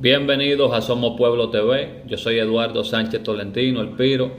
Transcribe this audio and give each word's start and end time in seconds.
Bienvenidos 0.00 0.72
a 0.72 0.80
Somos 0.80 1.16
Pueblo 1.18 1.50
TV. 1.50 2.04
Yo 2.06 2.16
soy 2.16 2.38
Eduardo 2.38 2.84
Sánchez 2.84 3.20
Tolentino, 3.24 3.80
el 3.80 3.96
Piro. 3.96 4.30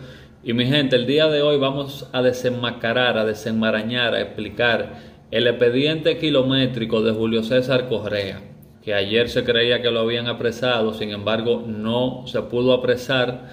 Y 0.42 0.54
mi 0.54 0.66
gente, 0.66 0.96
el 0.96 1.05
día 1.05 1.28
de 1.28 1.42
hoy 1.42 1.58
vamos 1.58 2.08
a 2.13 2.21
desenmascarar, 2.21 3.17
a 3.17 3.25
desenmarañar, 3.25 4.14
a 4.14 4.22
explicar 4.22 4.93
el 5.32 5.48
expediente 5.48 6.17
kilométrico 6.17 7.01
de 7.01 7.11
Julio 7.11 7.43
César 7.43 7.90
Correa, 7.90 8.41
que 8.82 8.93
ayer 8.93 9.27
se 9.27 9.43
creía 9.43 9.82
que 9.82 9.91
lo 9.91 10.00
habían 10.00 10.27
apresado, 10.27 10.93
sin 10.93 11.09
embargo 11.09 11.62
no 11.68 12.23
se 12.26 12.41
pudo 12.44 12.71
apresar 12.71 13.50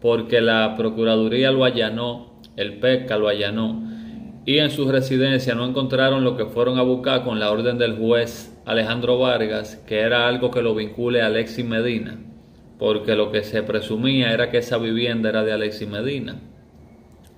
porque 0.00 0.40
la 0.40 0.76
Procuraduría 0.78 1.50
lo 1.50 1.66
allanó, 1.66 2.40
el 2.56 2.78
PECA 2.78 3.18
lo 3.18 3.28
allanó, 3.28 3.82
y 4.46 4.60
en 4.60 4.70
su 4.70 4.90
residencia 4.90 5.54
no 5.54 5.66
encontraron 5.66 6.24
lo 6.24 6.38
que 6.38 6.46
fueron 6.46 6.78
a 6.78 6.82
buscar 6.82 7.22
con 7.22 7.38
la 7.38 7.50
orden 7.50 7.76
del 7.76 7.98
juez 7.98 8.49
Alejandro 8.64 9.18
Vargas, 9.18 9.76
que 9.86 10.00
era 10.00 10.28
algo 10.28 10.50
que 10.50 10.62
lo 10.62 10.74
vincule 10.74 11.22
a 11.22 11.26
Alexis 11.26 11.64
Medina, 11.64 12.18
porque 12.78 13.14
lo 13.14 13.30
que 13.30 13.42
se 13.42 13.62
presumía 13.62 14.32
era 14.32 14.50
que 14.50 14.58
esa 14.58 14.78
vivienda 14.78 15.28
era 15.28 15.44
de 15.44 15.52
Alexis 15.52 15.88
Medina. 15.88 16.40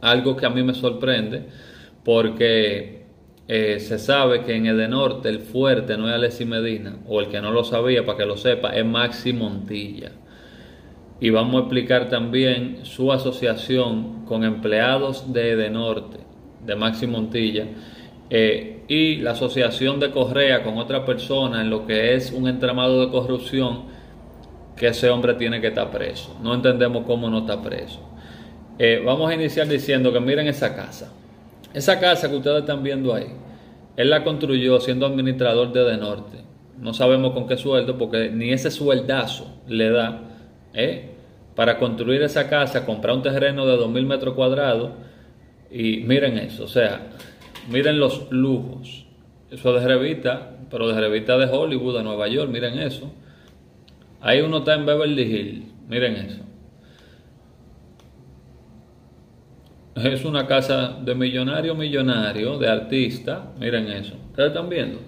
Algo 0.00 0.36
que 0.36 0.46
a 0.46 0.50
mí 0.50 0.62
me 0.62 0.74
sorprende, 0.74 1.46
porque 2.04 3.02
eh, 3.48 3.80
se 3.80 3.98
sabe 3.98 4.42
que 4.42 4.54
en 4.54 4.66
Edenorte 4.66 5.28
el 5.28 5.40
fuerte 5.40 5.96
no 5.96 6.08
es 6.08 6.14
Alexis 6.14 6.46
Medina, 6.46 6.96
o 7.06 7.20
el 7.20 7.28
que 7.28 7.40
no 7.40 7.52
lo 7.52 7.64
sabía, 7.64 8.04
para 8.04 8.18
que 8.18 8.26
lo 8.26 8.36
sepa, 8.36 8.70
es 8.70 8.84
Maxi 8.84 9.32
Montilla. 9.32 10.12
Y 11.20 11.30
vamos 11.30 11.54
a 11.54 11.58
explicar 11.60 12.08
también 12.08 12.80
su 12.84 13.12
asociación 13.12 14.24
con 14.24 14.42
empleados 14.42 15.32
de 15.32 15.52
Edenorte, 15.52 16.18
de 16.66 16.74
Maxi 16.74 17.06
Montilla, 17.06 17.66
eh, 18.28 18.81
y 18.92 19.16
la 19.16 19.30
asociación 19.30 20.00
de 20.00 20.10
Correa 20.10 20.62
con 20.62 20.76
otra 20.76 21.06
persona 21.06 21.62
en 21.62 21.70
lo 21.70 21.86
que 21.86 22.14
es 22.14 22.30
un 22.30 22.46
entramado 22.46 23.00
de 23.00 23.10
corrupción 23.10 23.84
que 24.76 24.88
ese 24.88 25.08
hombre 25.08 25.32
tiene 25.32 25.62
que 25.62 25.68
estar 25.68 25.90
preso. 25.90 26.36
No 26.42 26.52
entendemos 26.52 27.04
cómo 27.06 27.30
no 27.30 27.38
está 27.38 27.62
preso. 27.62 28.00
Eh, 28.78 29.02
vamos 29.02 29.30
a 29.30 29.34
iniciar 29.34 29.66
diciendo 29.66 30.12
que 30.12 30.20
miren 30.20 30.46
esa 30.46 30.76
casa. 30.76 31.10
Esa 31.72 31.98
casa 31.98 32.28
que 32.28 32.36
ustedes 32.36 32.60
están 32.60 32.82
viendo 32.82 33.14
ahí, 33.14 33.28
él 33.96 34.10
la 34.10 34.22
construyó 34.24 34.78
siendo 34.78 35.06
administrador 35.06 35.72
de 35.72 35.84
De 35.84 35.96
Norte. 35.96 36.44
No 36.78 36.92
sabemos 36.92 37.32
con 37.32 37.46
qué 37.46 37.56
sueldo, 37.56 37.96
porque 37.96 38.28
ni 38.28 38.52
ese 38.52 38.70
sueldazo 38.70 39.58
le 39.68 39.88
da 39.88 40.20
¿eh? 40.74 41.12
para 41.54 41.78
construir 41.78 42.20
esa 42.20 42.46
casa, 42.50 42.84
comprar 42.84 43.16
un 43.16 43.22
terreno 43.22 43.64
de 43.64 43.78
2.000 43.78 44.04
metros 44.04 44.34
cuadrados. 44.34 44.90
Y 45.70 46.00
miren 46.00 46.36
eso, 46.36 46.64
o 46.64 46.68
sea, 46.68 47.06
Miren 47.70 47.98
los 47.98 48.30
lujos. 48.30 49.06
Eso 49.50 49.72
de 49.74 49.86
revista, 49.86 50.56
pero 50.70 50.88
de 50.88 50.98
revista 50.98 51.36
de 51.36 51.46
Hollywood, 51.46 51.98
de 51.98 52.02
Nueva 52.02 52.26
York, 52.28 52.50
miren 52.50 52.78
eso. 52.78 53.12
Ahí 54.20 54.40
uno 54.40 54.58
está 54.58 54.74
en 54.74 54.86
Beverly 54.86 55.22
Hills, 55.22 55.64
miren 55.88 56.16
eso. 56.16 56.40
Es 59.94 60.24
una 60.24 60.46
casa 60.46 60.96
de 61.04 61.14
millonario, 61.14 61.74
millonario, 61.74 62.58
de 62.58 62.68
artista, 62.68 63.52
miren 63.60 63.88
eso. 63.88 64.14
¿Ustedes 64.30 64.48
están 64.48 64.70
viendo? 64.70 65.00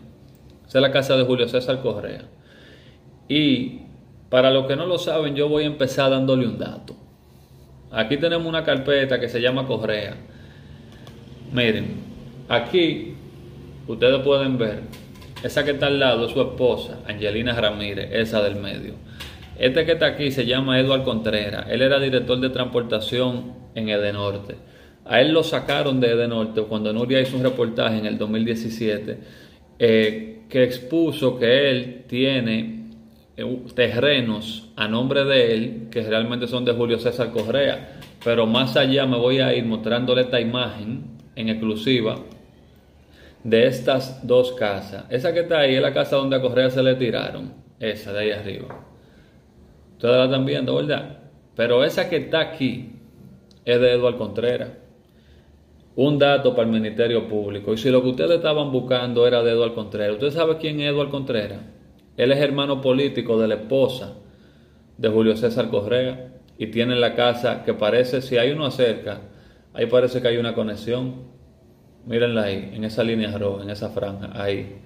Esa 0.67 0.79
es 0.79 0.83
la 0.83 0.91
casa 0.91 1.17
de 1.17 1.25
Julio 1.25 1.49
César 1.49 1.81
Correa. 1.81 2.25
Y 3.29 3.81
para 4.29 4.51
los 4.51 4.67
que 4.67 4.77
no 4.77 4.85
lo 4.85 4.99
saben, 4.99 5.35
yo 5.35 5.49
voy 5.49 5.65
a 5.65 5.69
empezar 5.69 6.11
dándole 6.11 6.47
un 6.47 6.59
dato. 6.59 6.95
Aquí 7.91 8.19
tenemos 8.19 8.47
una 8.47 8.63
carpeta 8.63 9.19
que 9.19 9.29
se 9.29 9.41
llama 9.41 9.67
Correa. 9.67 10.17
Miren, 11.53 12.14
Aquí 12.49 13.15
ustedes 13.87 14.21
pueden 14.23 14.59
ver, 14.59 14.83
esa 15.43 15.65
que 15.65 15.73
está 15.73 15.87
al 15.87 15.99
lado 15.99 16.27
es 16.27 16.33
su 16.33 16.41
esposa, 16.41 17.01
Angelina 17.07 17.59
Ramírez, 17.59 18.11
esa 18.13 18.43
del 18.43 18.57
medio. 18.57 18.95
Este 19.59 19.87
que 19.87 19.93
está 19.93 20.07
aquí 20.07 20.31
se 20.31 20.45
llama 20.47 20.79
Eduardo 20.79 21.05
Contreras. 21.05 21.67
Él 21.71 21.81
era 21.81 22.01
director 22.01 22.39
de 22.41 22.51
transportación 22.51 23.53
en 23.75 23.89
Edenorte. 23.89 24.57
A 25.05 25.21
él 25.21 25.33
lo 25.33 25.43
sacaron 25.43 26.01
de 26.01 26.11
Edenorte 26.11 26.63
cuando 26.63 26.93
Nuria 26.93 27.21
hizo 27.21 27.37
un 27.37 27.43
reportaje 27.43 27.99
en 27.99 28.07
el 28.07 28.19
2017 28.19 29.19
eh, 29.79 30.43
que 30.49 30.65
expuso 30.65 31.39
que 31.39 31.71
él 31.71 32.05
tiene 32.09 32.89
eh, 33.37 33.59
terrenos 33.75 34.71
a 34.77 34.89
nombre 34.89 35.25
de 35.25 35.55
él 35.55 35.89
que 35.91 36.03
realmente 36.03 36.47
son 36.47 36.65
de 36.65 36.73
Julio 36.73 36.99
César 36.99 37.31
Correa. 37.31 38.01
Pero 38.25 38.47
más 38.47 38.77
allá 38.77 39.07
me 39.07 39.19
voy 39.19 39.41
a 39.41 39.55
ir 39.55 39.65
mostrándole 39.65 40.23
esta 40.23 40.41
imagen 40.41 41.05
en 41.37 41.49
exclusiva 41.49 42.17
de 43.45 43.67
estas 43.67 44.27
dos 44.27 44.53
casas. 44.53 45.05
Esa 45.11 45.33
que 45.33 45.41
está 45.41 45.61
ahí 45.61 45.77
es 45.77 45.83
la 45.83 45.93
casa 45.93 46.17
donde 46.17 46.37
a 46.37 46.41
Correa 46.41 46.71
se 46.71 46.83
le 46.83 46.95
tiraron. 46.95 47.53
Esa 47.79 48.13
de 48.13 48.21
ahí 48.21 48.31
arriba. 48.31 48.87
Ustedes 49.93 50.17
la 50.17 50.25
están 50.25 50.47
viendo, 50.47 50.75
¿verdad? 50.75 51.19
Pero 51.55 51.85
esa 51.85 52.09
que 52.09 52.17
está 52.17 52.41
aquí 52.41 52.91
es 53.65 53.81
de 53.81 53.93
Eduardo 53.93 54.19
Contreras. 54.19 54.71
Un 55.97 56.19
dato 56.19 56.57
para 56.57 56.67
el 56.67 56.73
Ministerio 56.73 57.29
Público. 57.29 57.73
Y 57.73 57.77
si 57.77 57.91
lo 57.91 58.03
que 58.03 58.09
ustedes 58.09 58.33
estaban 58.33 58.73
buscando 58.73 59.27
era 59.27 59.43
de 59.43 59.53
Eduardo 59.53 59.75
Contreras, 59.75 60.15
¿usted 60.15 60.31
sabe 60.31 60.57
quién 60.57 60.81
es 60.81 60.89
Eduardo 60.89 61.13
Contreras? 61.13 61.61
Él 62.17 62.33
es 62.33 62.39
hermano 62.39 62.81
político 62.81 63.39
de 63.39 63.49
la 63.49 63.55
esposa 63.57 64.15
de 64.97 65.09
Julio 65.09 65.37
César 65.37 65.69
Correa 65.69 66.33
y 66.57 66.69
tiene 66.69 66.97
la 66.97 67.15
casa 67.15 67.65
que 67.65 67.75
parece, 67.75 68.23
si 68.23 68.39
hay 68.39 68.53
uno 68.53 68.71
cerca, 68.71 69.21
ahí 69.73 69.87
parece 69.87 70.23
que 70.23 70.29
hay 70.29 70.37
una 70.37 70.55
conexión. 70.55 71.34
Mírenla 72.07 72.43
ahí, 72.43 72.71
en 72.75 72.85
esa 72.85 73.03
línea 73.03 73.37
roja, 73.37 73.63
en 73.63 73.71
esa 73.71 73.89
franja, 73.91 74.31
ahí. 74.35 74.77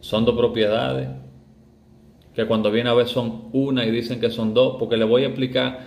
Son 0.00 0.24
dos 0.24 0.36
propiedades 0.36 1.08
que 2.34 2.46
cuando 2.46 2.70
viene 2.70 2.88
a 2.88 2.94
ver 2.94 3.08
son 3.08 3.48
una 3.52 3.84
y 3.84 3.90
dicen 3.90 4.20
que 4.20 4.30
son 4.30 4.54
dos, 4.54 4.76
porque 4.78 4.96
le 4.96 5.04
voy 5.04 5.24
a 5.24 5.26
explicar 5.26 5.80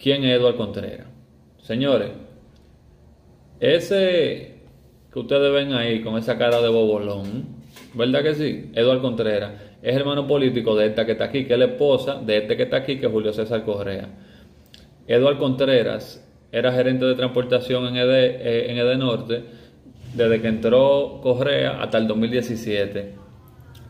quién 0.00 0.24
es 0.24 0.36
Eduardo 0.36 0.58
Contreras. 0.58 1.06
Señores, 1.62 2.10
ese 3.60 4.54
que 5.12 5.18
ustedes 5.18 5.52
ven 5.52 5.72
ahí 5.72 6.02
con 6.02 6.18
esa 6.18 6.36
cara 6.36 6.60
de 6.60 6.68
bobolón, 6.68 7.46
¿verdad 7.94 8.22
que 8.22 8.34
sí? 8.34 8.70
Eduardo 8.74 9.02
Contreras 9.02 9.52
es 9.80 9.94
hermano 9.94 10.26
político 10.26 10.74
de 10.74 10.86
esta 10.86 11.06
que 11.06 11.12
está 11.12 11.26
aquí, 11.26 11.44
que 11.44 11.52
es 11.52 11.58
la 11.58 11.66
esposa 11.66 12.16
de 12.20 12.38
este 12.38 12.56
que 12.56 12.64
está 12.64 12.78
aquí, 12.78 12.98
que 12.98 13.06
es 13.06 13.12
Julio 13.12 13.32
César 13.32 13.64
Correa. 13.64 14.08
Eduardo 15.06 15.38
Contreras 15.38 16.26
era 16.50 16.72
gerente 16.72 17.04
de 17.04 17.14
transportación 17.14 17.86
en 17.86 17.96
ED, 17.96 18.10
eh, 18.10 18.70
en 18.70 18.78
ED 18.78 18.96
Norte 18.96 19.44
desde 20.14 20.40
que 20.40 20.48
entró 20.48 21.20
Correa 21.22 21.82
hasta 21.82 21.98
el 21.98 22.08
2017. 22.08 23.14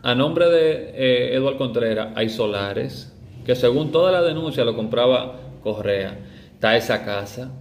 A 0.03 0.15
nombre 0.15 0.49
de 0.49 0.91
eh, 0.95 1.35
Eduardo 1.35 1.57
Contreras 1.57 2.09
hay 2.15 2.29
solares, 2.29 3.13
que 3.45 3.55
según 3.55 3.91
toda 3.91 4.11
la 4.11 4.21
denuncia 4.21 4.63
lo 4.63 4.75
compraba 4.75 5.39
Correa. 5.63 6.17
Está 6.53 6.75
esa 6.75 7.03
casa. 7.05 7.51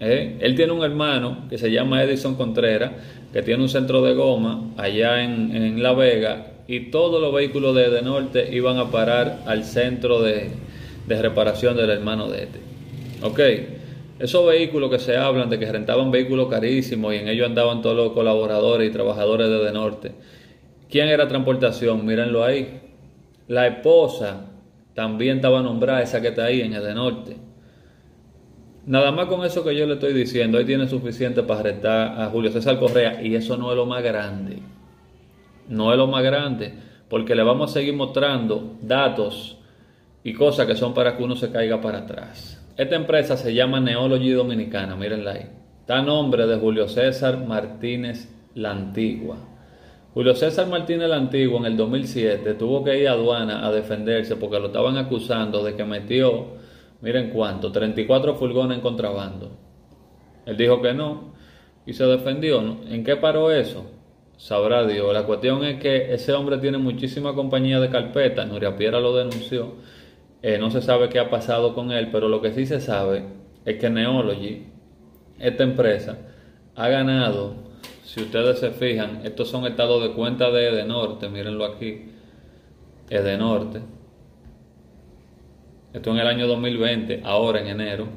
¿eh? 0.00 0.36
Él 0.40 0.54
tiene 0.54 0.72
un 0.72 0.82
hermano 0.82 1.46
que 1.48 1.58
se 1.58 1.70
llama 1.70 2.02
Edison 2.02 2.34
Contreras, 2.34 2.92
que 3.32 3.42
tiene 3.42 3.62
un 3.62 3.68
centro 3.68 4.02
de 4.02 4.14
goma 4.14 4.72
allá 4.76 5.22
en, 5.22 5.82
La 5.82 5.92
Vega, 5.92 6.52
y 6.66 6.90
todos 6.90 7.20
los 7.20 7.32
vehículos 7.32 7.74
de, 7.74 7.90
de 7.90 8.02
Norte 8.02 8.48
iban 8.52 8.78
a 8.78 8.90
parar 8.90 9.40
al 9.46 9.64
centro 9.64 10.20
de, 10.20 10.50
de 11.06 11.22
reparación 11.22 11.76
del 11.76 11.90
hermano 11.90 12.28
de 12.28 12.42
este. 12.44 12.60
¿Ok? 13.22 13.40
Esos 14.18 14.44
vehículos 14.46 14.90
que 14.90 14.98
se 14.98 15.16
hablan 15.16 15.48
de 15.48 15.58
que 15.58 15.70
rentaban 15.70 16.10
vehículos 16.10 16.48
carísimos 16.48 17.14
y 17.14 17.18
en 17.18 17.28
ellos 17.28 17.46
andaban 17.46 17.82
todos 17.82 17.96
los 17.96 18.12
colaboradores 18.12 18.88
y 18.88 18.92
trabajadores 18.92 19.48
de 19.48 19.72
Norte. 19.72 20.12
¿Quién 20.90 21.08
era 21.08 21.28
transportación? 21.28 22.04
Mírenlo 22.04 22.42
ahí. 22.42 22.80
La 23.46 23.68
esposa 23.68 24.46
también 24.94 25.36
estaba 25.36 25.62
nombrada, 25.62 26.02
esa 26.02 26.20
que 26.20 26.28
está 26.28 26.46
ahí 26.46 26.62
en 26.62 26.72
el 26.72 26.82
de 26.82 26.94
Norte. 26.94 27.36
Nada 28.86 29.12
más 29.12 29.26
con 29.26 29.44
eso 29.44 29.62
que 29.62 29.76
yo 29.76 29.86
le 29.86 29.94
estoy 29.94 30.14
diciendo, 30.14 30.58
ahí 30.58 30.64
tiene 30.64 30.88
suficiente 30.88 31.42
para 31.44 31.62
rentar 31.62 32.20
a 32.20 32.26
Julio 32.30 32.50
César 32.50 32.78
Correa 32.78 33.22
y 33.22 33.36
eso 33.36 33.56
no 33.56 33.70
es 33.70 33.76
lo 33.76 33.86
más 33.86 34.02
grande. 34.02 34.58
No 35.68 35.92
es 35.92 35.98
lo 35.98 36.06
más 36.08 36.24
grande, 36.24 36.72
porque 37.08 37.34
le 37.34 37.42
vamos 37.42 37.70
a 37.70 37.74
seguir 37.74 37.94
mostrando 37.94 38.76
datos 38.80 39.58
y 40.24 40.32
cosas 40.32 40.66
que 40.66 40.74
son 40.74 40.94
para 40.94 41.16
que 41.16 41.22
uno 41.22 41.36
se 41.36 41.52
caiga 41.52 41.80
para 41.80 41.98
atrás. 41.98 42.58
Esta 42.78 42.94
empresa 42.94 43.36
se 43.36 43.52
llama 43.54 43.80
Neology 43.80 44.30
Dominicana, 44.30 44.94
mírenla 44.94 45.32
ahí. 45.32 45.46
Está 45.80 45.98
a 45.98 46.02
nombre 46.02 46.46
de 46.46 46.58
Julio 46.58 46.86
César 46.86 47.44
Martínez 47.44 48.32
La 48.54 48.70
Antigua. 48.70 49.36
Julio 50.14 50.36
César 50.36 50.68
Martínez 50.68 51.08
La 51.08 51.16
Antigua 51.16 51.58
en 51.58 51.66
el 51.66 51.76
2007 51.76 52.54
tuvo 52.54 52.84
que 52.84 52.96
ir 52.96 53.08
a 53.08 53.14
aduana 53.14 53.66
a 53.66 53.72
defenderse 53.72 54.36
porque 54.36 54.60
lo 54.60 54.68
estaban 54.68 54.96
acusando 54.96 55.64
de 55.64 55.74
que 55.74 55.84
metió, 55.84 56.52
miren 57.00 57.30
cuánto, 57.30 57.72
34 57.72 58.36
furgones 58.36 58.76
en 58.76 58.80
contrabando. 58.80 59.50
Él 60.46 60.56
dijo 60.56 60.80
que 60.80 60.94
no 60.94 61.32
y 61.84 61.94
se 61.94 62.04
defendió. 62.04 62.60
¿En 62.88 63.02
qué 63.02 63.16
paró 63.16 63.50
eso? 63.50 63.86
Sabrá 64.36 64.86
Dios. 64.86 65.12
La 65.12 65.24
cuestión 65.24 65.64
es 65.64 65.80
que 65.80 66.14
ese 66.14 66.32
hombre 66.32 66.58
tiene 66.58 66.78
muchísima 66.78 67.34
compañía 67.34 67.80
de 67.80 67.90
carpeta. 67.90 68.44
Nuria 68.44 68.76
Piera 68.76 69.00
lo 69.00 69.16
denunció 69.16 69.74
eh, 70.42 70.58
no 70.58 70.70
se 70.70 70.82
sabe 70.82 71.08
qué 71.08 71.18
ha 71.18 71.30
pasado 71.30 71.74
con 71.74 71.90
él, 71.90 72.10
pero 72.12 72.28
lo 72.28 72.40
que 72.40 72.52
sí 72.52 72.66
se 72.66 72.80
sabe 72.80 73.24
es 73.64 73.78
que 73.78 73.90
Neology, 73.90 74.66
esta 75.38 75.64
empresa, 75.64 76.18
ha 76.76 76.88
ganado, 76.88 77.54
si 78.04 78.22
ustedes 78.22 78.60
se 78.60 78.70
fijan, 78.70 79.20
estos 79.24 79.48
son 79.48 79.66
estados 79.66 80.02
de 80.02 80.12
cuenta 80.12 80.50
de 80.50 80.68
Edenorte, 80.68 81.28
mírenlo 81.28 81.64
aquí, 81.64 82.10
Edenorte. 83.10 83.80
Esto 85.92 86.10
en 86.10 86.18
el 86.18 86.26
año 86.26 86.46
2020, 86.46 87.22
ahora 87.24 87.60
en 87.60 87.68
enero. 87.68 88.08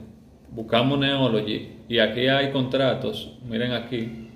Buscamos 0.51 0.99
Neology 0.99 1.77
y 1.87 1.99
aquí 1.99 2.27
hay 2.27 2.51
contratos, 2.51 3.37
miren 3.47 3.71
aquí, 3.71 4.30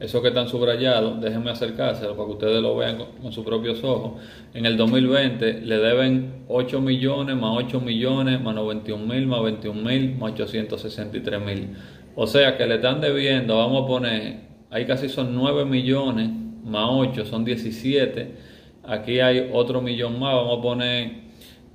esos 0.00 0.20
que 0.22 0.28
están 0.28 0.48
subrayados, 0.48 1.20
déjenme 1.20 1.50
acercárselo 1.50 2.16
para 2.16 2.26
que 2.26 2.32
ustedes 2.32 2.62
lo 2.62 2.76
vean 2.76 2.98
con, 3.20 3.32
sus 3.32 3.44
propios 3.44 3.82
ojos. 3.84 4.20
En 4.52 4.66
el 4.66 4.76
2020 4.76 5.60
le 5.60 5.78
deben 5.78 6.44
8 6.48 6.80
millones, 6.80 7.36
más 7.36 7.64
8 7.64 7.80
millones, 7.80 8.40
más 8.40 8.54
91 8.54 9.06
mil, 9.06 9.26
más 9.26 9.42
21 9.42 9.82
mil, 9.82 10.16
más 10.16 10.32
863 10.32 11.40
mil. 11.40 11.68
O 12.16 12.26
sea 12.26 12.56
que 12.56 12.66
le 12.66 12.76
están 12.76 13.00
debiendo, 13.00 13.56
vamos 13.56 13.84
a 13.84 13.86
poner, 13.86 14.40
ahí 14.70 14.84
casi 14.84 15.08
son 15.08 15.34
9 15.34 15.64
millones, 15.64 16.28
más 16.64 16.88
8 16.90 17.24
son 17.26 17.44
17. 17.44 18.34
Aquí 18.82 19.20
hay 19.20 19.50
otro 19.52 19.80
millón 19.80 20.18
más, 20.18 20.34
vamos 20.34 20.58
a 20.58 20.62
poner 20.62 21.24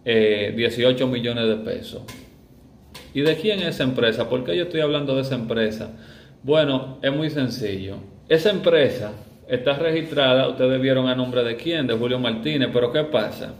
18 0.03 1.03
eh, 1.03 1.07
millones 1.07 1.47
de 1.47 1.55
pesos. 1.55 2.01
¿Y 3.13 3.21
de 3.21 3.35
quién 3.35 3.59
es 3.59 3.75
esa 3.75 3.83
empresa? 3.83 4.29
¿Por 4.29 4.43
qué 4.43 4.55
yo 4.55 4.63
estoy 4.63 4.81
hablando 4.81 5.15
de 5.15 5.21
esa 5.21 5.35
empresa? 5.35 5.91
Bueno, 6.41 6.99
es 7.01 7.11
muy 7.11 7.29
sencillo. 7.29 7.97
Esa 8.29 8.51
empresa 8.51 9.11
está 9.47 9.73
registrada, 9.73 10.47
ustedes 10.47 10.79
vieron 10.81 11.07
a 11.07 11.15
nombre 11.15 11.43
de 11.43 11.57
quién, 11.57 11.85
de 11.85 11.95
Julio 11.95 12.17
Martínez, 12.17 12.69
pero 12.71 12.93
¿qué 12.93 13.03
pasa? 13.03 13.55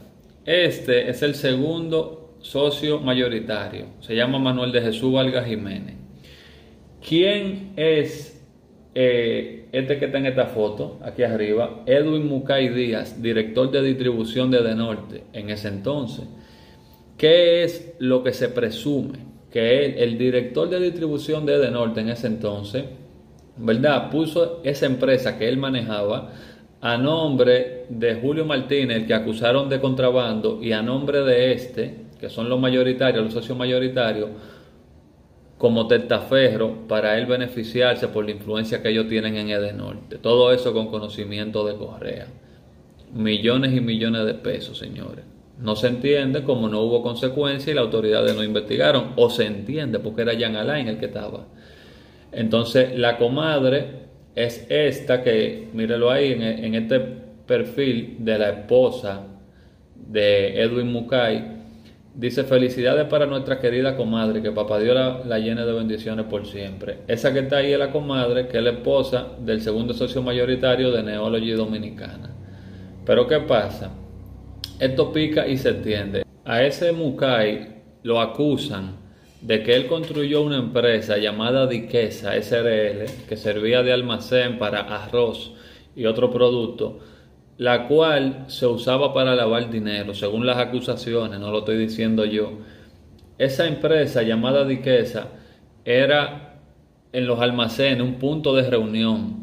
Este 0.46 1.10
es 1.10 1.22
el 1.22 1.34
segundo 1.34 2.38
socio 2.40 2.98
mayoritario, 3.00 3.86
se 4.00 4.14
llama 4.16 4.38
Manuel 4.38 4.72
de 4.72 4.80
Jesús 4.80 5.12
Valga 5.12 5.44
Jiménez. 5.44 5.96
¿Quién 7.06 7.72
es 7.76 8.42
eh, 8.94 9.68
este 9.72 9.98
que 9.98 10.06
está 10.06 10.18
en 10.18 10.26
esta 10.26 10.46
foto, 10.46 11.00
aquí 11.02 11.22
arriba? 11.22 11.82
Edwin 11.84 12.28
Mucay 12.28 12.68
Díaz, 12.70 13.20
director 13.20 13.70
de 13.70 13.82
distribución 13.82 14.50
de 14.50 14.62
De 14.62 14.74
Norte 14.74 15.24
en 15.34 15.50
ese 15.50 15.68
entonces. 15.68 16.24
¿Qué 17.18 17.62
es 17.62 17.94
lo 17.98 18.22
que 18.22 18.32
se 18.32 18.48
presume? 18.48 19.29
Que 19.50 20.02
el 20.02 20.16
director 20.16 20.68
de 20.68 20.80
distribución 20.80 21.44
de 21.44 21.54
Edenorte 21.54 22.00
en 22.00 22.08
ese 22.10 22.28
entonces, 22.28 22.84
¿verdad? 23.56 24.10
Puso 24.10 24.60
esa 24.62 24.86
empresa 24.86 25.38
que 25.38 25.48
él 25.48 25.56
manejaba 25.56 26.32
a 26.80 26.96
nombre 26.96 27.86
de 27.88 28.14
Julio 28.14 28.44
Martínez, 28.46 28.98
el 28.98 29.06
que 29.06 29.14
acusaron 29.14 29.68
de 29.68 29.80
contrabando, 29.80 30.60
y 30.62 30.72
a 30.72 30.82
nombre 30.82 31.20
de 31.22 31.52
este, 31.52 32.06
que 32.18 32.30
son 32.30 32.48
los 32.48 32.58
mayoritarios, 32.60 33.24
los 33.24 33.34
socios 33.34 33.58
mayoritarios, 33.58 34.30
como 35.58 35.86
testaferro 35.86 36.88
para 36.88 37.18
él 37.18 37.26
beneficiarse 37.26 38.08
por 38.08 38.24
la 38.24 38.30
influencia 38.30 38.82
que 38.82 38.88
ellos 38.88 39.08
tienen 39.08 39.36
en 39.36 39.50
Edenorte. 39.50 40.16
Todo 40.16 40.52
eso 40.52 40.72
con 40.72 40.88
conocimiento 40.88 41.66
de 41.66 41.76
Correa. 41.76 42.28
Millones 43.12 43.76
y 43.76 43.80
millones 43.80 44.24
de 44.24 44.34
pesos, 44.34 44.78
señores. 44.78 45.24
No 45.60 45.76
se 45.76 45.88
entiende 45.88 46.42
como 46.42 46.68
no 46.68 46.80
hubo 46.80 47.02
consecuencia 47.02 47.70
y 47.70 47.74
las 47.74 47.84
autoridades 47.84 48.34
no 48.34 48.42
investigaron. 48.42 49.12
O 49.16 49.28
se 49.28 49.44
entiende 49.46 49.98
porque 49.98 50.22
era 50.22 50.38
Jan 50.38 50.56
Alain 50.56 50.88
el 50.88 50.98
que 50.98 51.06
estaba. 51.06 51.46
Entonces 52.32 52.98
la 52.98 53.18
comadre 53.18 54.00
es 54.34 54.66
esta 54.70 55.22
que, 55.22 55.68
mírelo 55.72 56.10
ahí 56.10 56.32
en, 56.32 56.74
este 56.74 57.00
perfil 57.00 58.16
de 58.20 58.38
la 58.38 58.50
esposa 58.50 59.26
de 59.94 60.62
Edwin 60.62 60.92
Mukai. 60.92 61.60
Dice 62.14 62.44
felicidades 62.44 63.06
para 63.06 63.26
nuestra 63.26 63.60
querida 63.60 63.96
comadre, 63.96 64.42
que 64.42 64.50
papá 64.50 64.80
Dios 64.80 64.94
la, 64.94 65.22
la, 65.24 65.38
llene 65.38 65.64
de 65.64 65.72
bendiciones 65.72 66.26
por 66.26 66.46
siempre. 66.46 66.98
Esa 67.06 67.32
que 67.32 67.40
está 67.40 67.58
ahí 67.58 67.72
es 67.72 67.78
la 67.78 67.92
comadre, 67.92 68.48
que 68.48 68.58
es 68.58 68.64
la 68.64 68.70
esposa 68.70 69.28
del 69.38 69.60
segundo 69.60 69.94
socio 69.94 70.22
mayoritario 70.22 70.90
de 70.90 71.02
Neology 71.02 71.52
Dominicana. 71.52 72.30
Pero 73.04 73.26
¿qué 73.26 73.38
pasa? 73.40 73.92
Esto 74.80 75.12
pica 75.12 75.46
y 75.46 75.58
se 75.58 75.68
entiende. 75.68 76.24
A 76.46 76.62
ese 76.62 76.92
Mukai 76.92 77.82
lo 78.02 78.18
acusan 78.18 78.96
de 79.42 79.62
que 79.62 79.74
él 79.74 79.86
construyó 79.86 80.40
una 80.40 80.56
empresa 80.56 81.18
llamada 81.18 81.66
Diquesa 81.66 82.32
SRL 82.40 83.04
que 83.28 83.36
servía 83.36 83.82
de 83.82 83.92
almacén 83.92 84.58
para 84.58 84.80
arroz 84.80 85.52
y 85.94 86.06
otro 86.06 86.30
producto, 86.30 86.98
la 87.58 87.88
cual 87.88 88.46
se 88.46 88.66
usaba 88.66 89.12
para 89.12 89.34
lavar 89.34 89.68
dinero, 89.70 90.14
según 90.14 90.46
las 90.46 90.56
acusaciones, 90.56 91.38
no 91.38 91.50
lo 91.50 91.58
estoy 91.58 91.76
diciendo 91.76 92.24
yo. 92.24 92.52
Esa 93.36 93.66
empresa 93.66 94.22
llamada 94.22 94.64
Diquesa 94.64 95.28
era 95.84 96.58
en 97.12 97.26
los 97.26 97.38
almacenes 97.38 98.00
un 98.00 98.14
punto 98.14 98.54
de 98.54 98.70
reunión 98.70 99.40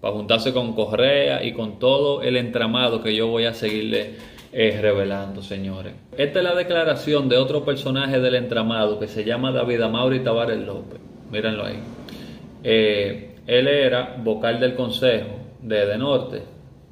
para 0.00 0.14
juntarse 0.14 0.52
con 0.52 0.74
Correa 0.74 1.44
y 1.44 1.52
con 1.52 1.78
todo 1.78 2.22
el 2.22 2.36
entramado 2.36 3.04
que 3.04 3.14
yo 3.14 3.28
voy 3.28 3.44
a 3.44 3.54
seguirle 3.54 4.39
es 4.52 4.82
revelando, 4.82 5.42
señores. 5.42 5.94
Esta 6.16 6.38
es 6.40 6.44
la 6.44 6.54
declaración 6.54 7.28
de 7.28 7.36
otro 7.36 7.64
personaje 7.64 8.18
del 8.20 8.34
entramado 8.34 8.98
que 8.98 9.06
se 9.06 9.24
llama 9.24 9.52
David 9.52 9.82
Amaury 9.82 10.20
Tavares 10.20 10.58
López. 10.58 10.98
Mírenlo 11.30 11.64
ahí. 11.64 11.78
Eh, 12.64 13.36
él 13.46 13.68
era 13.68 14.16
vocal 14.22 14.60
del 14.60 14.74
consejo 14.74 15.28
de 15.62 15.86
De 15.86 15.98
Norte. 15.98 16.42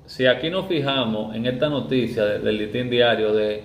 Si 0.06 0.26
aquí 0.26 0.50
nos 0.50 0.66
fijamos 0.66 1.34
en 1.34 1.46
esta 1.46 1.68
noticia 1.68 2.24
del 2.24 2.56
litín 2.56 2.88
diario 2.88 3.34
de 3.34 3.62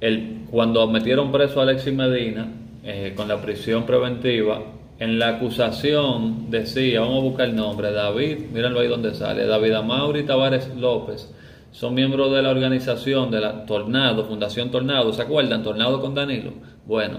el, 0.00 0.40
cuando 0.50 0.86
metieron 0.88 1.30
preso 1.30 1.60
a 1.60 1.64
Alexis 1.64 1.92
Medina 1.92 2.48
eh, 2.82 3.12
con 3.14 3.28
la 3.28 3.40
prisión 3.40 3.84
preventiva, 3.84 4.60
en 4.98 5.18
la 5.18 5.28
acusación 5.28 6.50
decía, 6.50 7.00
vamos 7.00 7.18
a 7.18 7.22
buscar 7.22 7.48
el 7.48 7.54
nombre, 7.54 7.92
David, 7.92 8.38
mírenlo 8.52 8.80
ahí 8.80 8.88
donde 8.88 9.14
sale, 9.14 9.46
David 9.46 9.74
Amaury 9.74 10.24
Tavares 10.24 10.74
López 10.74 11.32
son 11.70 11.94
miembros 11.94 12.32
de 12.32 12.42
la 12.42 12.50
organización 12.50 13.30
de 13.30 13.40
la 13.40 13.66
Tornado, 13.66 14.24
Fundación 14.24 14.70
Tornado, 14.70 15.12
¿se 15.12 15.22
acuerdan? 15.22 15.62
Tornado 15.62 16.00
con 16.00 16.14
Danilo. 16.14 16.52
Bueno, 16.86 17.18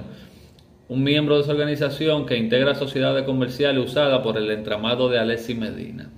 un 0.87 1.03
miembro 1.03 1.35
de 1.35 1.41
esa 1.41 1.51
organización 1.51 2.25
que 2.25 2.37
integra 2.37 2.73
sociedades 2.73 3.23
comerciales 3.23 3.85
usadas 3.85 4.21
por 4.21 4.37
el 4.37 4.49
entramado 4.49 5.07
de 5.07 5.19
Alessi 5.19 5.53
Medina. 5.53 6.09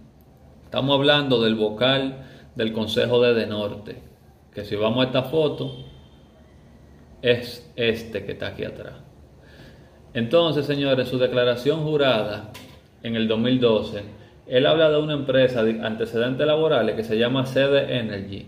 Estamos 0.63 0.95
hablando 0.97 1.41
del 1.41 1.55
vocal 1.55 2.25
del 2.55 2.71
Consejo 2.71 3.21
de 3.21 3.33
De 3.33 3.47
Norte, 3.47 4.01
que 4.53 4.63
si 4.63 4.75
vamos 4.75 5.03
a 5.03 5.07
esta 5.07 5.23
foto, 5.23 5.85
es 7.21 7.69
este 7.75 8.23
que 8.25 8.31
está 8.31 8.47
aquí 8.47 8.63
atrás. 8.63 8.93
Entonces, 10.13 10.65
señores, 10.65 11.09
su 11.09 11.17
declaración 11.17 11.83
jurada 11.83 12.51
en 13.03 13.15
el 13.15 13.27
2012 13.27 14.20
él 14.51 14.65
habla 14.65 14.89
de 14.89 15.00
una 15.00 15.13
empresa 15.13 15.63
de 15.63 15.80
antecedentes 15.81 16.45
laborales 16.45 16.98
que 16.98 17.06
se 17.06 17.18
llama 17.18 17.45
Sede 17.45 18.00
Energy. 18.00 18.48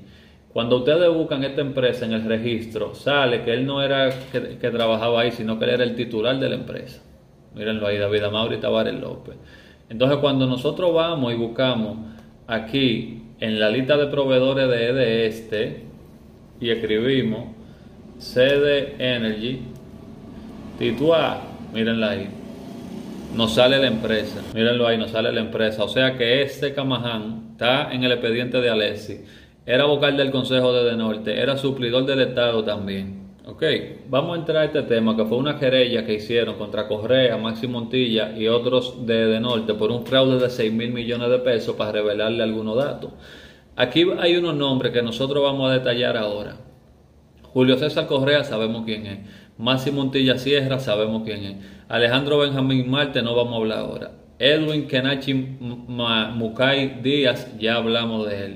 Cuando 0.52 0.80
ustedes 0.80 1.10
buscan 1.10 1.46
esta 1.46 1.62
empresa 1.62 2.06
en 2.06 2.12
el 2.12 2.26
registro, 2.26 2.94
sale 2.94 3.44
que 3.44 3.54
él 3.54 3.66
no 3.66 3.82
era 3.82 4.10
que, 4.30 4.70
trabajaba 4.70 5.22
ahí, 5.22 5.32
sino 5.32 5.58
que 5.58 5.64
él 5.64 5.72
era 5.72 5.84
el 5.86 5.96
titular 5.96 6.38
de 6.38 6.50
la 6.50 6.56
empresa. 6.56 7.02
Mírenlo 7.56 7.88
ahí, 7.88 7.98
David 7.98 8.22
Amaury 8.22 8.58
Tavares 8.58 9.00
López. 9.00 9.36
Entonces, 9.90 10.18
cuando 10.18 10.46
nosotros 10.46 10.94
vamos 10.94 11.32
y 11.32 11.38
buscamos 11.38 12.00
aquí 12.48 13.24
en 13.40 13.58
la 13.58 13.70
lista 13.70 13.96
de 13.96 14.08
proveedores 14.08 14.68
de 14.68 14.90
EDE 14.90 15.26
este 15.28 15.84
y 16.60 16.70
escribimos 16.70 17.46
Sede 18.18 18.96
Energy, 19.00 19.62
titular, 20.78 21.40
mírenla 21.74 22.10
ahí 22.10 22.43
nos 23.36 23.54
sale 23.54 23.80
la 23.80 23.88
empresa. 23.88 24.42
Mírenlo 24.54 24.88
ahí, 24.88 24.98
nos 24.98 25.12
sale 25.12 25.32
la 25.32 25.42
empresa. 25.42 25.84
O 25.84 25.90
sea 25.90 26.18
que 26.18 26.42
este 26.42 26.74
Camaján 26.74 27.50
está 27.54 27.92
en 27.92 28.04
el 28.04 28.12
expediente 28.12 28.62
de 28.62 28.70
Alessi. 28.70 29.22
Era 29.66 29.86
vocal 29.86 30.18
del 30.18 30.32
Consejo 30.32 30.74
de 30.74 30.96
Norte, 30.98 31.40
era 31.40 31.58
suplidor 31.58 32.06
del 32.06 32.22
Estado 32.22 32.64
también. 32.64 33.24
Ok, 33.46 33.64
vamos 34.10 34.36
a 34.36 34.40
entrar 34.40 34.58
a 34.58 34.66
este 34.66 34.84
tema 34.84 35.18
que 35.18 35.26
fue 35.26 35.38
una 35.38 35.58
querella 35.58 36.06
que 36.06 36.14
hicieron 36.14 36.56
contra 36.56 36.88
Correa, 36.88 37.38
Maxi 37.38 37.68
Montilla 37.68 38.38
y 38.38 38.48
otros 38.48 39.06
de 39.06 39.28
De 39.28 39.40
Norte 39.40 39.74
por 39.74 39.92
un 39.92 40.06
fraude 40.06 40.40
de 40.40 40.50
6 40.50 40.72
mil 40.72 40.92
millones 40.92 41.30
de 41.30 41.40
pesos 41.40 41.76
para 41.76 41.92
revelarle 41.92 42.44
algunos 42.44 42.78
datos. 42.78 43.12
Aquí 43.76 44.06
hay 44.20 44.38
unos 44.38 44.56
nombres 44.56 44.94
que 44.94 45.02
nosotros 45.02 45.44
vamos 45.44 45.70
a 45.70 45.74
detallar 45.74 46.16
ahora. 46.16 46.56
Julio 47.54 47.78
César 47.78 48.08
Correa 48.08 48.44
sabemos 48.44 48.84
quién 48.86 49.06
es. 49.06 49.20
Maxi 49.58 49.92
Montilla 49.92 50.38
Sierra 50.38 50.80
sabemos 50.80 51.24
quién 51.24 51.44
es. 51.44 51.56
Alejandro 51.94 52.40
Benjamín 52.40 52.90
Marte 52.90 53.22
no 53.22 53.36
vamos 53.36 53.54
a 53.54 53.58
hablar 53.58 53.78
ahora. 53.78 54.12
Edwin 54.40 54.88
Kenachi 54.88 55.36
Mukai 55.36 57.04
Díaz, 57.04 57.56
ya 57.60 57.76
hablamos 57.76 58.28
de 58.28 58.46
él. 58.46 58.56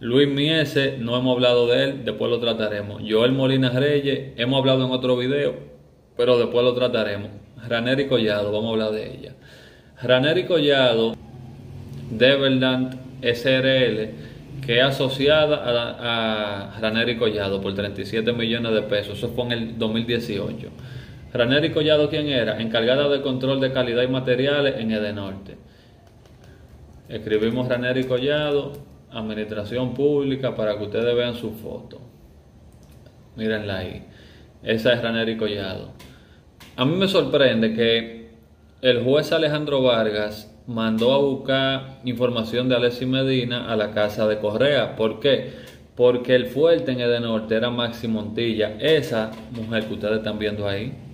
Luis 0.00 0.26
Miese, 0.26 0.96
no 0.96 1.14
hemos 1.14 1.36
hablado 1.36 1.66
de 1.66 1.84
él, 1.84 2.04
después 2.06 2.30
lo 2.30 2.40
trataremos. 2.40 3.02
Joel 3.06 3.32
Molina 3.32 3.68
Reyes, 3.68 4.32
hemos 4.38 4.58
hablado 4.58 4.86
en 4.86 4.90
otro 4.90 5.18
video, 5.18 5.54
pero 6.16 6.38
después 6.38 6.64
lo 6.64 6.72
trataremos. 6.72 7.28
Raneri 7.68 8.06
Collado, 8.06 8.50
vamos 8.52 8.70
a 8.70 8.72
hablar 8.72 8.92
de 8.92 9.18
ella. 9.18 9.34
Raneri 10.02 10.46
Collado, 10.46 11.14
Deverland 12.10 12.94
SRL, 13.20 14.64
que 14.64 14.78
es 14.78 14.82
asociada 14.82 15.56
a, 15.56 16.74
a 16.74 16.80
Raneri 16.80 17.18
Collado 17.18 17.60
por 17.60 17.74
37 17.74 18.32
millones 18.32 18.72
de 18.72 18.80
pesos. 18.80 19.18
Eso 19.18 19.28
fue 19.28 19.44
en 19.44 19.52
el 19.52 19.78
2018. 19.78 20.70
Raneri 21.32 21.72
Collado, 21.72 22.08
¿quién 22.08 22.28
era? 22.28 22.60
Encargada 22.60 23.08
de 23.08 23.20
control 23.20 23.60
de 23.60 23.70
calidad 23.72 24.02
y 24.02 24.08
materiales 24.08 24.76
en 24.78 24.92
Edenorte. 24.92 25.58
Escribimos 27.08 27.68
Raneri 27.68 28.04
Collado, 28.04 28.72
Administración 29.10 29.92
Pública, 29.92 30.54
para 30.54 30.78
que 30.78 30.84
ustedes 30.84 31.14
vean 31.14 31.34
su 31.34 31.52
foto. 31.52 32.00
Mírenla 33.36 33.78
ahí. 33.78 34.06
Esa 34.62 34.94
es 34.94 35.02
Raneri 35.02 35.36
Collado. 35.36 35.92
A 36.76 36.84
mí 36.86 36.96
me 36.96 37.08
sorprende 37.08 37.74
que 37.74 38.30
el 38.80 39.02
juez 39.04 39.30
Alejandro 39.32 39.82
Vargas 39.82 40.54
mandó 40.66 41.12
a 41.12 41.18
buscar 41.18 42.00
información 42.04 42.70
de 42.70 42.76
Alessi 42.76 43.04
Medina 43.04 43.70
a 43.70 43.76
la 43.76 43.90
casa 43.90 44.26
de 44.26 44.38
Correa. 44.38 44.96
¿Por 44.96 45.20
qué? 45.20 45.52
Porque 45.94 46.34
el 46.34 46.46
fuerte 46.46 46.92
en 46.92 47.00
Edenorte 47.00 47.54
era 47.54 47.68
Maxi 47.70 48.08
Montilla. 48.08 48.76
Esa 48.80 49.30
mujer 49.50 49.84
que 49.84 49.94
ustedes 49.94 50.18
están 50.18 50.38
viendo 50.38 50.66
ahí 50.66 51.07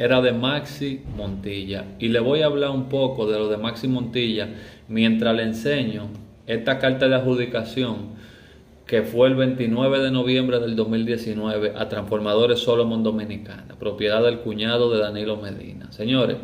era 0.00 0.22
de 0.22 0.32
Maxi 0.32 1.02
Montilla. 1.14 1.84
Y 1.98 2.08
le 2.08 2.20
voy 2.20 2.40
a 2.40 2.46
hablar 2.46 2.70
un 2.70 2.88
poco 2.88 3.30
de 3.30 3.38
lo 3.38 3.50
de 3.50 3.58
Maxi 3.58 3.86
Montilla 3.86 4.48
mientras 4.88 5.36
le 5.36 5.42
enseño 5.42 6.08
esta 6.46 6.78
carta 6.78 7.06
de 7.06 7.16
adjudicación 7.16 8.18
que 8.86 9.02
fue 9.02 9.28
el 9.28 9.34
29 9.34 10.00
de 10.00 10.10
noviembre 10.10 10.58
del 10.58 10.74
2019 10.74 11.74
a 11.76 11.86
Transformadores 11.90 12.60
Solomon 12.60 13.02
Dominicana, 13.02 13.76
propiedad 13.78 14.22
del 14.22 14.38
cuñado 14.38 14.90
de 14.90 15.00
Danilo 15.00 15.36
Medina. 15.36 15.92
Señores, 15.92 16.38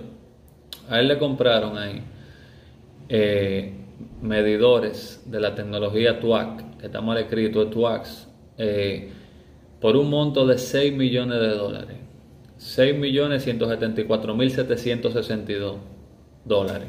a 0.90 1.00
él 1.00 1.08
le 1.08 1.16
compraron 1.16 1.78
ahí 1.78 2.02
eh, 3.08 3.72
medidores 4.20 5.24
de 5.24 5.40
la 5.40 5.54
tecnología 5.54 6.20
TUAC, 6.20 6.78
que 6.78 6.86
está 6.86 7.00
mal 7.00 7.16
escrito, 7.16 7.62
es 7.62 8.28
eh, 8.58 9.10
por 9.80 9.96
un 9.96 10.10
monto 10.10 10.46
de 10.46 10.58
6 10.58 10.92
millones 10.92 11.40
de 11.40 11.48
dólares. 11.48 12.05
6 12.58 12.98
millones 12.98 13.44
174 13.44 14.34
mil 14.34 14.50
762 14.50 15.76
dólares. 16.44 16.88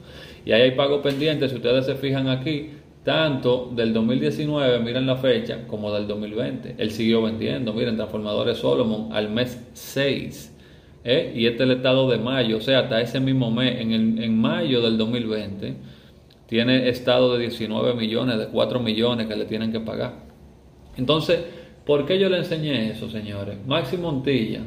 Y 0.45 0.53
ahí 0.53 0.63
hay 0.63 0.71
pagos 0.73 1.03
pendientes, 1.03 1.51
si 1.51 1.57
ustedes 1.57 1.87
se 1.87 1.95
fijan 1.95 2.29
aquí, 2.29 2.71
tanto 3.05 3.71
del 3.75 3.93
2019, 3.93 4.81
miren 4.81 5.07
la 5.07 5.17
fecha, 5.17 5.67
como 5.67 5.93
del 5.93 6.07
2020. 6.07 6.77
Él 6.79 6.91
siguió 6.91 7.23
vendiendo, 7.23 7.73
miren, 7.73 7.97
transformadores 7.97 8.59
Solomon 8.59 9.13
al 9.13 9.31
mes 9.31 9.61
6. 9.73 10.57
¿eh? 11.05 11.33
Y 11.35 11.47
este 11.47 11.65
es 11.65 11.71
el 11.71 11.77
estado 11.77 12.09
de 12.11 12.19
mayo, 12.19 12.59
o 12.59 12.61
sea, 12.61 12.81
hasta 12.81 13.01
ese 13.01 13.21
mismo 13.21 13.51
mes, 13.51 13.81
en, 13.81 13.93
en 14.23 14.41
mayo 14.41 14.81
del 14.81 14.99
2020, 14.99 15.75
tiene 16.47 16.89
estado 16.89 17.35
de 17.35 17.41
19 17.41 17.95
millones, 17.95 18.39
de 18.39 18.49
4 18.49 18.81
millones 18.81 19.27
que 19.27 19.37
le 19.37 19.45
tienen 19.47 19.73
que 19.73 19.81
pagar. 19.81 20.15
Entonces, 20.97 21.41
¿Por 21.85 22.07
qué 22.07 22.19
yo 22.19 22.29
le 22.29 22.39
enseñé 22.39 22.91
eso, 22.91 23.11
señores? 23.11 23.57
Maxi 23.67 23.97
Montilla. 23.97 24.61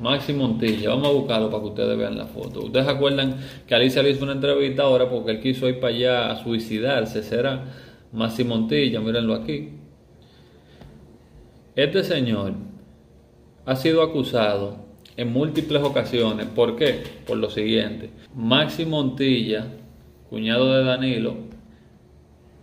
Maxi 0.00 0.32
Montilla. 0.32 0.90
Vamos 0.90 1.08
a 1.08 1.12
buscarlo 1.12 1.50
para 1.50 1.62
que 1.62 1.68
ustedes 1.68 1.96
vean 1.96 2.18
la 2.18 2.26
foto. 2.26 2.64
Ustedes 2.64 2.88
acuerdan 2.88 3.36
que 3.68 3.74
Alicia 3.74 4.02
le 4.02 4.10
hizo 4.10 4.24
una 4.24 4.32
entrevista 4.32 4.82
ahora 4.82 5.08
porque 5.08 5.30
él 5.30 5.40
quiso 5.40 5.68
ir 5.68 5.78
para 5.78 5.94
allá 5.94 6.30
a 6.32 6.42
suicidarse. 6.42 7.22
Será 7.22 7.66
Maxi 8.12 8.42
Montilla. 8.42 9.00
Mírenlo 9.00 9.34
aquí. 9.34 9.74
Este 11.76 12.02
señor 12.02 12.54
ha 13.64 13.76
sido 13.76 14.02
acusado 14.02 14.76
en 15.16 15.32
múltiples 15.32 15.82
ocasiones. 15.82 16.46
¿Por 16.46 16.74
qué? 16.74 17.00
Por 17.24 17.36
lo 17.36 17.48
siguiente. 17.48 18.10
Maxi 18.34 18.84
Montilla, 18.86 19.68
cuñado 20.30 20.72
de 20.72 20.84
Danilo, 20.84 21.34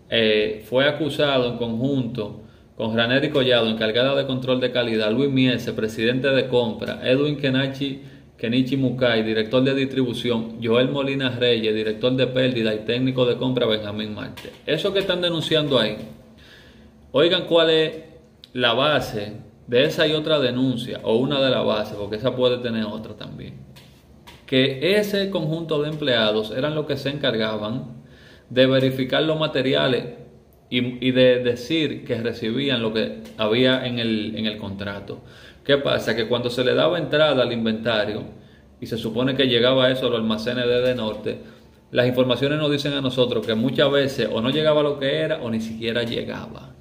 eh, 0.09 0.63
fue 0.67 0.87
acusado 0.87 1.51
en 1.51 1.57
conjunto 1.57 2.41
con 2.77 2.95
Raneri 2.95 3.29
Collado, 3.29 3.67
encargada 3.67 4.15
de 4.15 4.25
control 4.25 4.61
de 4.61 4.71
calidad, 4.71 5.11
Luis 5.11 5.29
Miese, 5.29 5.73
presidente 5.73 6.29
de 6.29 6.47
compra, 6.47 7.01
Edwin 7.03 7.35
Kenachi, 7.35 8.01
Kenichi 8.37 8.77
Mukai, 8.77 9.23
director 9.23 9.63
de 9.63 9.73
distribución, 9.73 10.59
Joel 10.63 10.89
Molina 10.89 11.31
Reyes, 11.31 11.75
director 11.75 12.15
de 12.15 12.27
pérdida 12.27 12.73
y 12.73 12.85
técnico 12.85 13.25
de 13.25 13.35
compra, 13.35 13.65
Benjamín 13.65 14.13
Marte. 14.13 14.51
Eso 14.65 14.93
que 14.93 14.99
están 14.99 15.21
denunciando 15.21 15.77
ahí, 15.77 15.97
oigan 17.11 17.45
cuál 17.45 17.69
es 17.71 17.95
la 18.53 18.73
base 18.73 19.33
de 19.65 19.85
esa 19.85 20.07
y 20.07 20.13
otra 20.13 20.39
denuncia, 20.39 21.01
o 21.03 21.17
una 21.17 21.41
de 21.41 21.49
las 21.49 21.65
bases, 21.65 21.97
porque 21.97 22.15
esa 22.15 22.33
puede 22.35 22.59
tener 22.59 22.85
otra 22.85 23.15
también. 23.15 23.66
Que 24.47 24.97
ese 24.97 25.29
conjunto 25.29 25.83
de 25.83 25.89
empleados 25.89 26.49
eran 26.49 26.73
los 26.73 26.87
que 26.87 26.97
se 26.97 27.09
encargaban 27.09 27.97
de 28.49 28.65
verificar 28.65 29.21
los 29.21 29.39
materiales 29.39 30.05
y, 30.69 31.11
de 31.11 31.43
decir 31.43 32.03
que 32.03 32.15
recibían 32.15 32.81
lo 32.81 32.93
que 32.93 33.21
había 33.37 33.85
en 33.85 33.99
el, 33.99 34.35
en 34.35 34.45
el 34.47 34.57
contrato. 34.57 35.21
¿Qué 35.63 35.77
pasa? 35.77 36.15
Que 36.15 36.27
cuando 36.27 36.49
se 36.49 36.63
le 36.63 36.73
daba 36.73 36.97
entrada 36.97 37.43
al 37.43 37.53
inventario 37.53 38.23
y 38.81 38.87
se 38.87 38.97
supone 38.97 39.35
que 39.35 39.47
llegaba 39.47 39.89
eso 39.91 40.07
a 40.07 40.09
los 40.09 40.19
almacenes 40.19 40.65
de, 40.65 40.81
de 40.81 40.95
norte, 40.95 41.37
las 41.91 42.07
informaciones 42.07 42.59
nos 42.59 42.71
dicen 42.71 42.93
a 42.93 43.01
nosotros 43.01 43.45
que 43.45 43.55
muchas 43.55 43.89
veces 43.91 44.29
o 44.31 44.41
no 44.41 44.49
llegaba 44.49 44.83
lo 44.83 44.99
que 44.99 45.15
era 45.15 45.41
o 45.41 45.49
ni 45.49 45.61
siquiera 45.61 46.03
llegaba. 46.03 46.73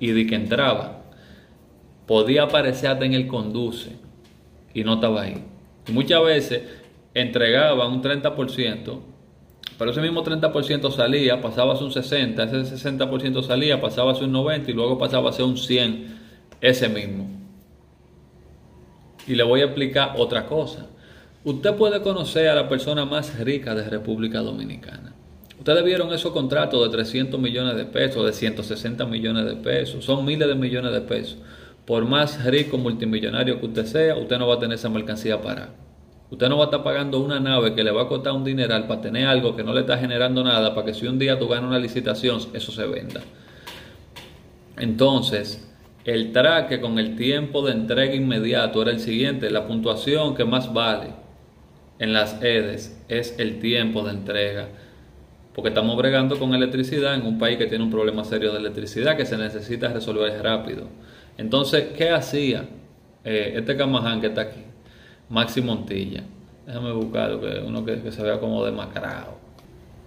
Y 0.00 0.12
de 0.12 0.26
que 0.26 0.34
entraba, 0.34 1.02
podía 2.06 2.44
aparecer 2.44 3.02
en 3.02 3.14
el 3.14 3.26
conduce 3.26 3.92
y 4.74 4.82
no 4.82 4.94
estaba 4.94 5.22
ahí. 5.22 5.44
Muchas 5.88 6.22
veces 6.24 6.62
entregaba 7.14 7.86
un 7.86 8.02
30% 8.02 9.12
pero 9.82 9.90
ese 9.90 10.00
mismo 10.00 10.22
30% 10.22 10.92
salía, 10.92 11.40
pasaba 11.40 11.72
a 11.72 11.76
ser 11.76 11.86
un 11.86 11.92
60, 11.92 12.42
ese 12.44 12.76
60% 12.76 13.42
salía, 13.42 13.80
pasaba 13.80 14.12
a 14.12 14.14
ser 14.14 14.24
un 14.26 14.32
90 14.32 14.70
y 14.70 14.74
luego 14.74 14.96
pasaba 14.96 15.30
a 15.30 15.32
ser 15.32 15.44
un 15.44 15.56
100, 15.56 16.20
ese 16.60 16.88
mismo. 16.88 17.28
Y 19.26 19.34
le 19.34 19.42
voy 19.42 19.60
a 19.60 19.64
explicar 19.64 20.14
otra 20.18 20.46
cosa. 20.46 20.86
Usted 21.42 21.74
puede 21.74 22.00
conocer 22.00 22.48
a 22.48 22.54
la 22.54 22.68
persona 22.68 23.04
más 23.04 23.36
rica 23.40 23.74
de 23.74 23.82
República 23.88 24.40
Dominicana. 24.40 25.14
Ustedes 25.58 25.84
vieron 25.84 26.12
esos 26.12 26.32
contratos 26.32 26.84
de 26.84 26.96
300 26.96 27.40
millones 27.40 27.74
de 27.74 27.84
pesos, 27.84 28.24
de 28.24 28.32
160 28.32 29.04
millones 29.06 29.46
de 29.46 29.56
pesos, 29.56 30.04
son 30.04 30.24
miles 30.24 30.46
de 30.46 30.54
millones 30.54 30.92
de 30.92 31.00
pesos. 31.00 31.38
Por 31.86 32.06
más 32.06 32.44
rico 32.44 32.78
multimillonario 32.78 33.58
que 33.58 33.66
usted 33.66 33.86
sea, 33.86 34.16
usted 34.16 34.38
no 34.38 34.46
va 34.46 34.54
a 34.54 34.58
tener 34.58 34.76
esa 34.76 34.88
mercancía 34.88 35.40
para. 35.40 35.70
Usted 36.30 36.48
no 36.48 36.56
va 36.56 36.64
a 36.64 36.66
estar 36.66 36.82
pagando 36.82 37.20
una 37.20 37.40
nave 37.40 37.74
que 37.74 37.84
le 37.84 37.90
va 37.90 38.02
a 38.02 38.08
costar 38.08 38.32
un 38.32 38.44
dineral 38.44 38.86
para 38.86 39.02
tener 39.02 39.26
algo 39.26 39.54
que 39.54 39.62
no 39.62 39.74
le 39.74 39.80
está 39.80 39.98
generando 39.98 40.42
nada, 40.42 40.74
para 40.74 40.86
que 40.86 40.94
si 40.94 41.06
un 41.06 41.18
día 41.18 41.38
tú 41.38 41.48
ganas 41.48 41.68
una 41.68 41.78
licitación, 41.78 42.40
eso 42.54 42.72
se 42.72 42.86
venda. 42.86 43.20
Entonces, 44.78 45.68
el 46.04 46.32
traque 46.32 46.80
con 46.80 46.98
el 46.98 47.16
tiempo 47.16 47.64
de 47.64 47.72
entrega 47.72 48.14
inmediato 48.14 48.80
era 48.82 48.90
el 48.90 49.00
siguiente. 49.00 49.50
La 49.50 49.66
puntuación 49.66 50.34
que 50.34 50.44
más 50.44 50.72
vale 50.72 51.08
en 51.98 52.12
las 52.12 52.42
EDES 52.42 53.04
es 53.08 53.38
el 53.38 53.60
tiempo 53.60 54.02
de 54.02 54.12
entrega. 54.12 54.68
porque 55.54 55.68
estamos 55.68 55.98
bregando 55.98 56.38
con 56.38 56.54
electricidad 56.54 57.14
en 57.14 57.26
un 57.26 57.38
país 57.38 57.58
que 57.58 57.66
tiene 57.66 57.84
un 57.84 57.90
problema 57.90 58.24
serio 58.24 58.52
de 58.52 58.58
electricidad 58.58 59.18
que 59.18 59.26
se 59.26 59.36
necesita 59.36 59.92
resolver 59.92 60.42
rápido. 60.42 60.86
Entonces, 61.42 61.88
¿qué 61.96 62.10
hacía 62.10 62.66
eh, 63.24 63.54
este 63.56 63.76
Camaján 63.76 64.20
que 64.20 64.28
está 64.28 64.42
aquí? 64.42 64.60
Maxi 65.28 65.60
Montilla. 65.60 66.22
Déjame 66.64 66.92
buscar 66.92 67.36
uno 67.66 67.84
que, 67.84 68.12
se 68.12 68.22
vea 68.22 68.38
como 68.38 68.64
demacrado. 68.64 69.38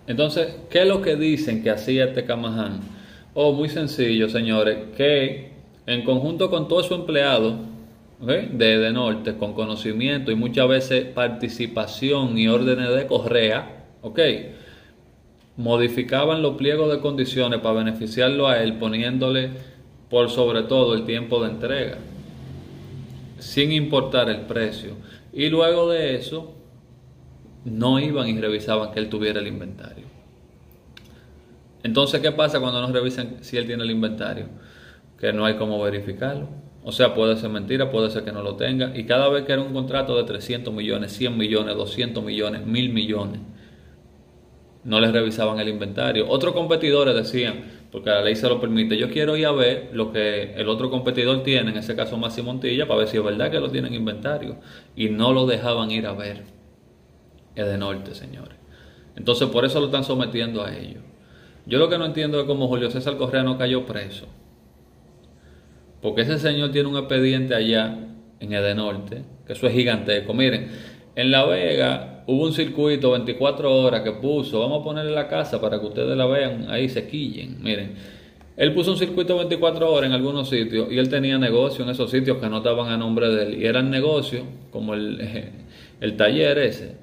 Entonces, 0.08 0.56
¿qué 0.70 0.84
es 0.84 0.88
lo 0.88 1.01
que 1.01 1.18
dicen 1.18 1.62
que 1.62 1.72
hacía 1.72 2.06
este 2.06 2.24
Camaján? 2.24 2.80
Oh, 3.34 3.51
muy 3.51 3.68
sencillo, 3.68 4.30
señores, 4.30 4.77
que 4.96 5.51
en 5.86 6.06
conjunto 6.06 6.50
con 6.50 6.70
todo 6.70 6.82
su 6.84 6.96
empleado 6.96 7.58
de, 8.22 8.77
de 8.77 8.92
Norte, 8.94 9.36
con 9.36 9.54
conocimiento 9.54 10.32
y 10.32 10.36
muchas 10.36 10.70
veces 10.70 11.04
participación 11.04 12.38
y 12.38 12.48
órdenes 12.48 12.96
de 12.96 13.08
correa, 13.08 13.88
¿ok? 14.01 14.20
modificaban 15.58 16.42
los 16.42 16.56
pliegos 16.56 16.92
de 16.92 17.00
condiciones 17.00 17.60
para 17.60 17.75
beneficiarlo 17.75 18.48
a 18.48 18.62
él, 18.62 18.74
poniéndole 18.77 19.51
por 20.10 20.30
sobre 20.30 20.64
todo 20.64 20.94
el 20.94 21.06
tiempo 21.06 21.44
de 21.44 21.52
entrega, 21.52 21.98
sin 23.40 23.72
importar 23.72 24.30
el 24.30 24.42
precio. 24.42 24.94
Y 25.34 25.50
luego 25.50 25.90
de 25.90 26.16
eso, 26.16 26.54
no 27.66 28.00
iban 28.00 28.30
y 28.30 28.40
revisaban 28.40 28.92
que 28.92 29.00
él 29.00 29.10
tuviera 29.10 29.40
el 29.40 29.48
inventario. 29.48 30.06
Entonces, 31.84 32.22
¿qué 32.22 32.32
pasa 32.32 32.60
cuando 32.60 32.82
no 32.82 32.92
revisan 32.92 33.38
si 33.42 33.58
él 33.58 33.68
tiene 33.68 33.84
el 33.84 33.92
inventario? 33.92 34.48
Que 35.20 35.34
no 35.34 35.46
hay 35.46 35.56
cómo 35.56 35.82
verificarlo. 35.82 36.48
O 36.84 36.92
sea, 36.92 37.14
puede 37.14 37.36
ser 37.36 37.50
mentira, 37.50 37.90
puede 37.90 38.12
ser 38.12 38.24
que 38.24 38.32
no 38.32 38.44
lo 38.44 38.56
tenga. 38.56 38.96
Y 38.96 39.06
cada 39.06 39.28
vez 39.30 39.44
que 39.46 39.54
era 39.54 39.62
un 39.62 39.74
contrato 39.74 40.16
de 40.16 40.24
300 40.24 40.74
millones, 40.74 41.12
100 41.14 41.38
millones, 41.38 41.76
200 41.76 42.24
millones, 42.24 42.66
1000 42.66 42.94
millones, 42.94 43.42
no 44.84 45.00
les 45.00 45.12
revisaban 45.12 45.60
el 45.60 45.68
inventario. 45.68 46.30
Otros 46.30 46.54
competidores 46.54 47.16
decían, 47.16 47.66
porque 47.96 48.10
la 48.10 48.22
ley 48.22 48.36
se 48.36 48.50
lo 48.50 48.60
permite, 48.60 48.98
yo 48.98 49.10
quiero 49.10 49.38
ir 49.38 49.46
a 49.46 49.54
ver 49.54 49.92
lo 49.94 50.12
que 50.12 50.54
el 50.58 50.68
otro 50.68 50.90
competidor 50.90 51.44
tiene, 51.44 51.72
en 51.72 51.78
ese 51.78 51.96
caso 51.96 52.18
Máximo 52.18 52.52
Montilla, 52.52 52.86
para 52.90 53.00
ver 53.00 53.08
si 53.08 53.16
es 53.16 53.24
verdad 53.24 53.50
que 53.50 53.58
lo 53.58 53.72
tienen 53.72 53.94
en 53.94 54.00
inventario. 54.02 54.58
Y 54.98 55.08
no 55.08 55.32
lo 55.32 55.46
dejaban 55.46 55.90
ir 55.92 56.06
a 56.06 56.12
ver. 56.12 56.44
Es 57.56 57.66
de 57.66 57.78
norte, 57.78 58.14
señores. 58.14 58.58
Entonces 59.16 59.48
por 59.48 59.64
eso 59.64 59.80
lo 59.80 59.86
están 59.86 60.04
sometiendo 60.04 60.62
a 60.62 60.75
ellos. 60.75 61.04
Yo 61.68 61.80
lo 61.80 61.88
que 61.88 61.98
no 61.98 62.06
entiendo 62.06 62.38
es 62.42 62.46
cómo 62.46 62.68
Julio 62.68 62.92
César 62.92 63.16
Correa 63.16 63.44
no 63.44 63.58
cayó 63.58 63.86
preso. 63.86 64.25
Porque 66.02 66.24
ese 66.24 66.38
señor 66.38 66.74
tiene 66.74 66.90
un 66.90 66.98
expediente 66.98 67.56
allá 67.56 67.98
en 68.42 68.52
Edenorte, 68.52 69.24
que 69.48 69.54
eso 69.54 69.68
es 69.68 69.74
gigantesco. 69.74 70.34
Miren, 70.34 70.68
en 71.16 71.32
La 71.32 71.46
Vega 71.46 72.14
hubo 72.27 72.44
un 72.44 72.53
circuito 72.53 73.12
24 73.12 73.72
horas 73.72 74.01
que 74.01 74.12
puso, 74.12 74.60
vamos 74.60 74.82
a 74.82 74.84
ponerle 74.84 75.12
la 75.12 75.27
casa 75.27 75.62
para 75.62 75.79
que 75.79 75.86
ustedes 75.86 76.17
la 76.17 76.25
vean, 76.25 76.67
ahí 76.70 76.89
se 76.89 77.08
quillen, 77.08 77.62
miren. 77.62 77.94
Él 78.58 78.74
puso 78.74 78.91
un 78.91 78.98
circuito 78.98 79.36
24 79.36 79.91
horas 79.91 80.08
en 80.08 80.13
algunos 80.13 80.50
sitios 80.50 80.88
y 80.89 80.98
él 80.98 81.10
tenía 81.10 81.38
negocio 81.38 81.84
en 81.84 81.91
esos 81.91 82.10
sitios 82.10 82.38
que 82.38 82.48
no 82.48 82.58
estaban 82.58 82.89
a 82.89 82.96
nombre 82.96 83.27
de 83.27 83.44
él. 83.44 83.62
Y 83.62 83.65
eran 83.65 83.89
negocios 83.89 84.44
como 84.72 84.94
el, 84.94 85.20
el 86.01 86.15
taller 86.15 86.58
ese, 86.60 86.96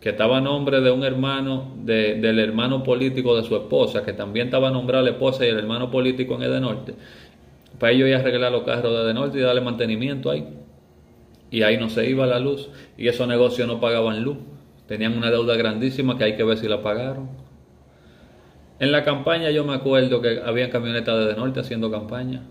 que 0.00 0.10
estaba 0.10 0.38
a 0.38 0.40
nombre 0.40 0.80
de 0.80 0.92
un 0.92 1.02
hermano, 1.02 1.74
del 1.78 2.38
hermano 2.38 2.84
político 2.84 3.36
de 3.36 3.42
su 3.42 3.56
esposa, 3.56 4.04
que 4.04 4.12
también 4.12 4.46
estaba 4.46 4.70
nombrado 4.70 5.04
la 5.04 5.10
esposa 5.10 5.44
y 5.44 5.48
el 5.48 5.58
hermano 5.58 5.90
político 5.90 6.36
en 6.36 6.42
Edenorte. 6.42 6.94
Para 7.80 7.92
ellos 7.92 8.08
ir 8.08 8.14
a 8.14 8.20
arreglar 8.20 8.52
los 8.52 8.62
carros 8.62 8.92
de 8.92 9.02
Edenorte 9.02 9.38
y 9.38 9.40
darle 9.40 9.60
mantenimiento 9.60 10.30
ahí 10.30 10.46
y 11.50 11.62
ahí 11.62 11.76
no 11.78 11.88
se 11.88 12.08
iba 12.08 12.26
la 12.26 12.38
luz 12.38 12.68
y 12.96 13.08
esos 13.08 13.26
negocios 13.26 13.66
no 13.66 13.80
pagaban 13.80 14.22
luz. 14.22 14.38
Tenían 14.86 15.16
una 15.16 15.30
deuda 15.30 15.56
grandísima 15.56 16.16
que 16.16 16.24
hay 16.24 16.36
que 16.36 16.44
ver 16.44 16.58
si 16.58 16.68
la 16.68 16.82
pagaron. 16.82 17.28
En 18.78 18.92
la 18.92 19.04
campaña 19.04 19.50
yo 19.50 19.64
me 19.64 19.74
acuerdo 19.74 20.20
que 20.22 20.40
había 20.44 20.70
camionetas 20.70 21.26
de 21.26 21.34
norte 21.34 21.60
haciendo 21.60 21.90
campaña. 21.90 22.42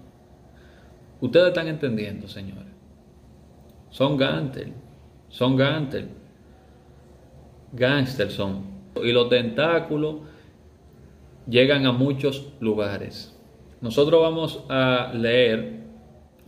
Ustedes 1.22 1.48
están 1.48 1.68
entendiendo, 1.68 2.28
señores. 2.28 2.74
Son 3.90 4.18
gánster, 4.18 4.74
son 5.30 5.56
gánster. 5.56 6.08
Gánster 7.74 8.30
son. 8.30 8.66
Y 9.04 9.12
los 9.12 9.30
tentáculos 9.30 10.18
llegan 11.48 11.86
a 11.86 11.92
muchos 11.92 12.54
lugares. 12.60 13.36
Nosotros 13.82 14.22
vamos 14.22 14.64
a 14.70 15.12
leer 15.14 15.87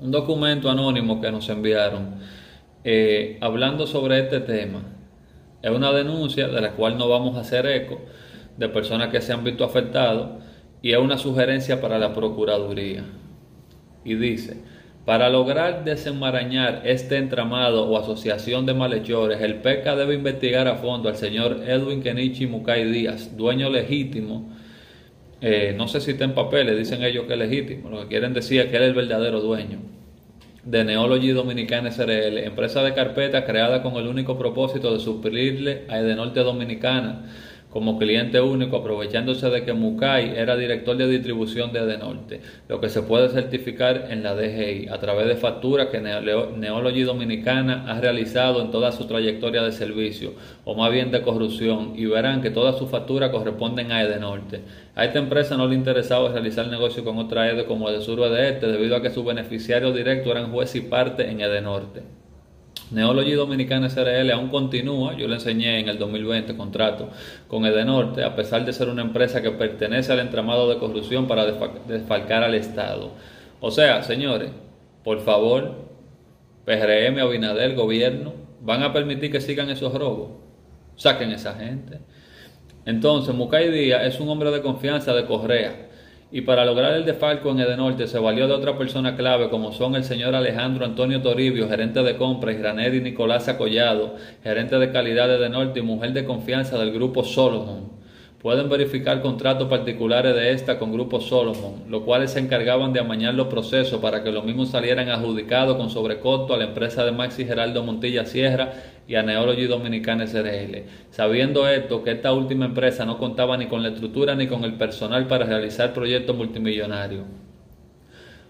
un 0.01 0.11
documento 0.11 0.69
anónimo 0.69 1.19
que 1.19 1.31
nos 1.31 1.49
enviaron 1.49 2.15
eh, 2.83 3.37
hablando 3.41 3.85
sobre 3.85 4.19
este 4.19 4.39
tema. 4.39 4.81
Es 5.61 5.71
una 5.71 5.91
denuncia 5.91 6.47
de 6.47 6.61
la 6.61 6.71
cual 6.71 6.97
no 6.97 7.09
vamos 7.09 7.35
a 7.35 7.41
hacer 7.41 7.65
eco 7.67 7.99
de 8.57 8.69
personas 8.69 9.09
que 9.09 9.21
se 9.21 9.33
han 9.33 9.43
visto 9.43 9.65
afectados 9.65 10.41
y 10.81 10.93
es 10.93 10.97
una 10.97 11.17
sugerencia 11.17 11.81
para 11.81 11.99
la 11.99 12.13
Procuraduría. 12.13 13.03
Y 14.05 14.15
dice, 14.15 14.61
para 15.05 15.29
lograr 15.29 15.83
desenmarañar 15.83 16.83
este 16.85 17.17
entramado 17.17 17.89
o 17.89 17.97
asociación 17.97 18.65
de 18.65 18.73
malhechores, 18.73 19.41
el 19.41 19.55
PECA 19.55 19.97
debe 19.97 20.15
investigar 20.15 20.69
a 20.69 20.77
fondo 20.77 21.09
al 21.09 21.17
señor 21.17 21.63
Edwin 21.67 22.01
Kenichi 22.01 22.47
Mukai 22.47 22.89
Díaz, 22.89 23.35
dueño 23.35 23.69
legítimo, 23.69 24.49
eh, 25.41 25.73
no 25.77 25.89
sé 25.89 25.99
si 25.99 26.11
está 26.11 26.23
en 26.23 26.33
papeles, 26.33 26.77
dicen 26.77 27.03
ellos 27.03 27.25
que 27.25 27.33
es 27.33 27.39
legítimo, 27.39 27.89
lo 27.89 28.01
que 28.01 28.07
quieren 28.07 28.33
decir 28.33 28.61
es 28.61 28.67
que 28.67 28.77
él 28.77 28.83
es 28.83 28.89
el 28.89 28.95
verdadero 28.95 29.41
dueño 29.41 29.79
de 30.69 30.83
Neology 30.83 31.31
Dominicana 31.31 31.89
SRL, 31.89 32.37
empresa 32.45 32.83
de 32.83 32.93
carpeta 32.93 33.43
creada 33.43 33.81
con 33.81 33.95
el 33.95 34.05
único 34.07 34.37
propósito 34.37 34.93
de 34.93 34.99
suplirle 34.99 35.85
a 35.89 35.97
Edenorte 35.97 36.41
Dominicana 36.41 37.23
como 37.69 37.99
cliente 37.99 38.41
único, 38.41 38.77
aprovechándose 38.77 39.49
de 39.49 39.63
que 39.63 39.73
Mukai 39.73 40.37
era 40.37 40.57
director 40.57 40.97
de 40.97 41.07
distribución 41.07 41.71
de 41.71 41.79
Edenorte, 41.79 42.41
lo 42.67 42.81
que 42.81 42.89
se 42.89 43.03
puede 43.03 43.29
certificar 43.29 44.07
en 44.09 44.23
la 44.23 44.33
DGI 44.33 44.87
a 44.87 44.99
través 44.99 45.27
de 45.27 45.35
facturas 45.35 45.87
que 45.87 46.01
Neology 46.01 47.03
Dominicana 47.03 47.85
ha 47.87 48.01
realizado 48.01 48.61
en 48.61 48.71
toda 48.71 48.91
su 48.91 49.05
trayectoria 49.05 49.61
de 49.61 49.71
servicio, 49.71 50.33
o 50.65 50.73
más 50.73 50.91
bien 50.91 51.11
de 51.11 51.21
corrupción, 51.21 51.93
y 51.95 52.05
verán 52.05 52.41
que 52.41 52.49
todas 52.49 52.77
sus 52.77 52.89
facturas 52.89 53.29
corresponden 53.29 53.91
a 53.91 54.01
Edenorte. 54.01 54.61
A 54.95 55.05
esta 55.05 55.19
empresa 55.19 55.55
no 55.55 55.67
le 55.67 55.75
interesaba 55.75 56.29
realizar 56.29 56.67
negocio 56.67 57.03
con 57.03 57.19
otra 57.19 57.49
EDE 57.51 57.65
como 57.65 57.91
de 57.91 58.01
Sur 58.01 58.19
de 58.19 58.49
Este, 58.49 58.67
debido 58.67 58.95
a 58.95 59.01
que 59.01 59.11
sus 59.11 59.23
beneficiarios 59.23 59.95
directos 59.95 60.31
eran 60.31 60.51
juez 60.51 60.75
y 60.75 60.81
parte 60.81 61.29
en 61.29 61.41
Edenorte. 61.41 62.18
Neology 62.91 63.33
Dominicana 63.33 63.89
SRL 63.89 64.31
aún 64.31 64.49
continúa, 64.49 65.15
yo 65.15 65.27
le 65.27 65.35
enseñé 65.35 65.79
en 65.79 65.89
el 65.89 65.99
2020 65.99 66.57
contrato 66.57 67.09
con 67.47 67.65
Edenorte, 67.65 68.23
a 68.23 68.35
pesar 68.35 68.65
de 68.65 68.73
ser 68.73 68.89
una 68.89 69.03
empresa 69.03 69.41
que 69.41 69.51
pertenece 69.51 70.11
al 70.11 70.19
entramado 70.19 70.67
de 70.69 70.79
corrupción 70.79 71.27
para 71.27 71.45
desfalcar 71.45 72.43
al 72.43 72.55
Estado. 72.55 73.11
O 73.59 73.69
sea, 73.69 74.01
señores, 74.01 74.51
por 75.03 75.19
favor, 75.19 75.75
PRM, 76.65 77.19
Abinader, 77.19 77.75
gobierno, 77.75 78.33
van 78.61 78.81
a 78.81 78.91
permitir 78.91 79.31
que 79.31 79.41
sigan 79.41 79.69
esos 79.69 79.93
robos. 79.93 80.31
Saquen 80.95 81.31
esa 81.31 81.53
gente. 81.53 81.99
Entonces, 82.85 83.35
Mucay 83.35 83.69
Díaz 83.71 84.05
es 84.05 84.19
un 84.19 84.29
hombre 84.29 84.51
de 84.51 84.61
confianza 84.61 85.13
de 85.13 85.25
Correa 85.25 85.88
y 86.31 86.41
para 86.41 86.63
lograr 86.63 86.93
el 86.93 87.05
defalco 87.05 87.49
en 87.49 87.59
Edenorte 87.59 88.07
se 88.07 88.19
valió 88.19 88.47
de 88.47 88.53
otra 88.53 88.77
persona 88.77 89.15
clave 89.15 89.49
como 89.49 89.71
son 89.71 89.95
el 89.95 90.03
señor 90.03 90.35
Alejandro 90.35 90.85
Antonio 90.85 91.21
Toribio, 91.21 91.67
gerente 91.67 92.03
de 92.03 92.17
compra, 92.17 92.51
y 92.51 92.57
Graneri 92.57 93.01
Nicolás 93.01 93.47
Acollado, 93.47 94.15
gerente 94.43 94.77
de 94.77 94.91
calidad 94.91 95.27
de 95.27 95.35
Edenorte 95.35 95.79
y 95.79 95.83
mujer 95.83 96.13
de 96.13 96.25
confianza 96.25 96.77
del 96.77 96.91
grupo 96.91 97.23
Solomon. 97.23 97.98
Pueden 98.41 98.69
verificar 98.69 99.21
contratos 99.21 99.67
particulares 99.67 100.33
de 100.33 100.53
esta 100.53 100.79
con 100.79 100.93
Grupo 100.93 101.19
Solomon, 101.19 101.83
los 101.89 102.03
cuales 102.03 102.31
se 102.31 102.39
encargaban 102.39 102.93
de 102.93 103.01
amañar 103.01 103.33
los 103.33 103.47
procesos 103.47 103.99
para 103.99 104.23
que 104.23 104.31
los 104.31 104.45
mismos 104.45 104.69
salieran 104.69 105.09
adjudicados 105.09 105.75
con 105.75 105.89
sobrecosto 105.89 106.53
a 106.53 106.57
la 106.57 106.63
empresa 106.63 107.03
de 107.03 107.11
Maxi 107.11 107.43
Geraldo 107.43 107.83
Montilla 107.83 108.25
Sierra 108.25 108.71
y 109.09 109.15
a 109.15 109.23
Neology 109.23 109.65
Dominicana 109.65 110.25
SRL. 110.25 110.83
Sabiendo 111.11 111.67
esto, 111.67 112.01
que 112.01 112.11
esta 112.11 112.31
última 112.31 112.63
empresa 112.63 113.03
no 113.03 113.17
contaba 113.17 113.57
ni 113.57 113.65
con 113.65 113.83
la 113.83 113.89
estructura 113.89 114.35
ni 114.35 114.47
con 114.47 114.63
el 114.63 114.75
personal 114.75 115.27
para 115.27 115.45
realizar 115.45 115.91
proyectos 115.91 116.33
multimillonarios. 116.33 117.25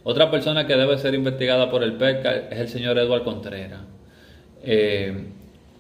Otra 0.04 0.30
persona 0.30 0.68
que 0.68 0.76
debe 0.76 1.00
ser 1.00 1.16
investigada 1.16 1.72
por 1.72 1.82
el 1.82 1.94
PECA 1.94 2.50
es 2.52 2.60
el 2.60 2.68
señor 2.68 3.00
Eduardo 3.00 3.26
Contreras. 3.26 3.82
Eh, 4.64 5.14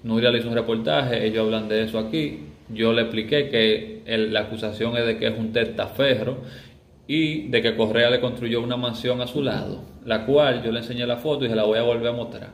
Nuria 0.01 0.31
le 0.31 0.39
hizo 0.39 0.49
un 0.49 0.55
reportaje, 0.55 1.27
ellos 1.27 1.45
hablan 1.45 1.69
de 1.69 1.83
eso 1.83 1.99
aquí. 1.99 2.39
Yo 2.69 2.93
le 2.93 3.01
expliqué 3.01 3.49
que 3.49 4.03
la 4.29 4.41
acusación 4.41 4.95
es 4.97 5.05
de 5.05 5.17
que 5.17 5.27
es 5.27 5.37
un 5.37 5.51
testaferro 5.51 6.37
y 7.07 7.47
de 7.47 7.61
que 7.63 7.75
Correa 7.75 8.11
le 8.11 8.19
construyó 8.19 8.61
una 8.61 8.77
mansión 8.77 9.19
a 9.21 9.27
su 9.27 9.41
lado, 9.41 9.83
la 10.05 10.25
cual 10.25 10.61
yo 10.63 10.71
le 10.71 10.79
enseñé 10.79 11.07
la 11.07 11.17
foto 11.17 11.45
y 11.45 11.49
se 11.49 11.55
la 11.55 11.63
voy 11.63 11.79
a 11.79 11.81
volver 11.81 12.09
a 12.09 12.11
mostrar. 12.11 12.53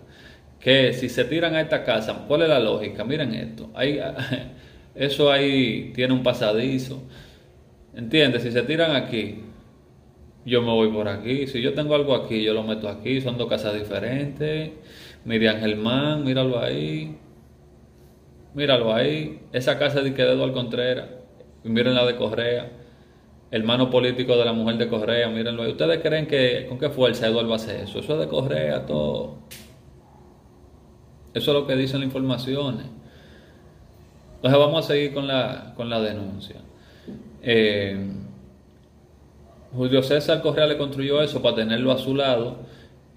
Que 0.59 0.93
si 0.93 1.09
se 1.09 1.25
tiran 1.25 1.55
a 1.55 1.61
esta 1.61 1.83
casa, 1.83 2.23
¿cuál 2.27 2.43
es 2.43 2.49
la 2.49 2.59
lógica? 2.59 3.03
Miren 3.03 3.33
esto, 3.33 3.69
eso 4.95 5.29
ahí 5.29 5.91
tiene 5.93 6.13
un 6.13 6.23
pasadizo, 6.23 7.03
¿entiendes? 7.93 8.43
Si 8.43 8.51
se 8.51 8.61
tiran 8.63 8.95
aquí, 8.95 9.41
yo 10.45 10.61
me 10.61 10.71
voy 10.71 10.89
por 10.89 11.09
aquí, 11.09 11.47
si 11.47 11.61
yo 11.61 11.73
tengo 11.73 11.93
algo 11.93 12.15
aquí, 12.15 12.41
yo 12.41 12.53
lo 12.53 12.63
meto 12.63 12.87
aquí, 12.87 13.19
son 13.19 13.37
dos 13.37 13.49
casas 13.49 13.73
diferentes, 13.73 14.71
Miriam 15.25 15.59
Germán, 15.59 16.23
míralo 16.23 16.59
ahí, 16.59 17.17
míralo 18.55 18.93
ahí, 18.93 19.41
esa 19.51 19.77
casa 19.77 20.01
de 20.01 20.09
Eduardo 20.09 20.53
Contreras, 20.53 21.09
miren 21.63 21.93
la 21.93 22.05
de 22.05 22.15
Correa, 22.15 22.71
hermano 23.51 23.89
político 23.89 24.35
de 24.37 24.45
la 24.45 24.53
mujer 24.53 24.77
de 24.77 24.87
Correa, 24.87 25.29
mírenlo. 25.29 25.69
¿Ustedes 25.69 25.99
creen 26.01 26.25
que 26.25 26.65
con 26.67 26.79
qué 26.79 26.89
fuerza 26.89 27.27
Eduardo 27.27 27.53
hacer 27.53 27.81
eso? 27.81 27.99
Eso 27.99 28.13
es 28.13 28.19
de 28.19 28.27
Correa, 28.27 28.85
todo. 28.85 29.35
Eso 31.33 31.51
es 31.51 31.57
lo 31.57 31.67
que 31.67 31.75
dicen 31.75 31.99
las 31.99 32.07
informaciones. 32.07 32.85
Entonces 34.37 34.59
vamos 34.59 34.85
a 34.85 34.87
seguir 34.87 35.13
con 35.13 35.27
la, 35.27 35.73
con 35.75 35.89
la 35.89 35.99
denuncia. 35.99 36.55
Eh, 37.41 37.97
Julio 39.75 40.01
César 40.01 40.41
Correa 40.41 40.65
le 40.65 40.77
construyó 40.77 41.21
eso 41.21 41.41
para 41.41 41.55
tenerlo 41.55 41.91
a 41.91 41.97
su 41.97 42.15
lado, 42.15 42.59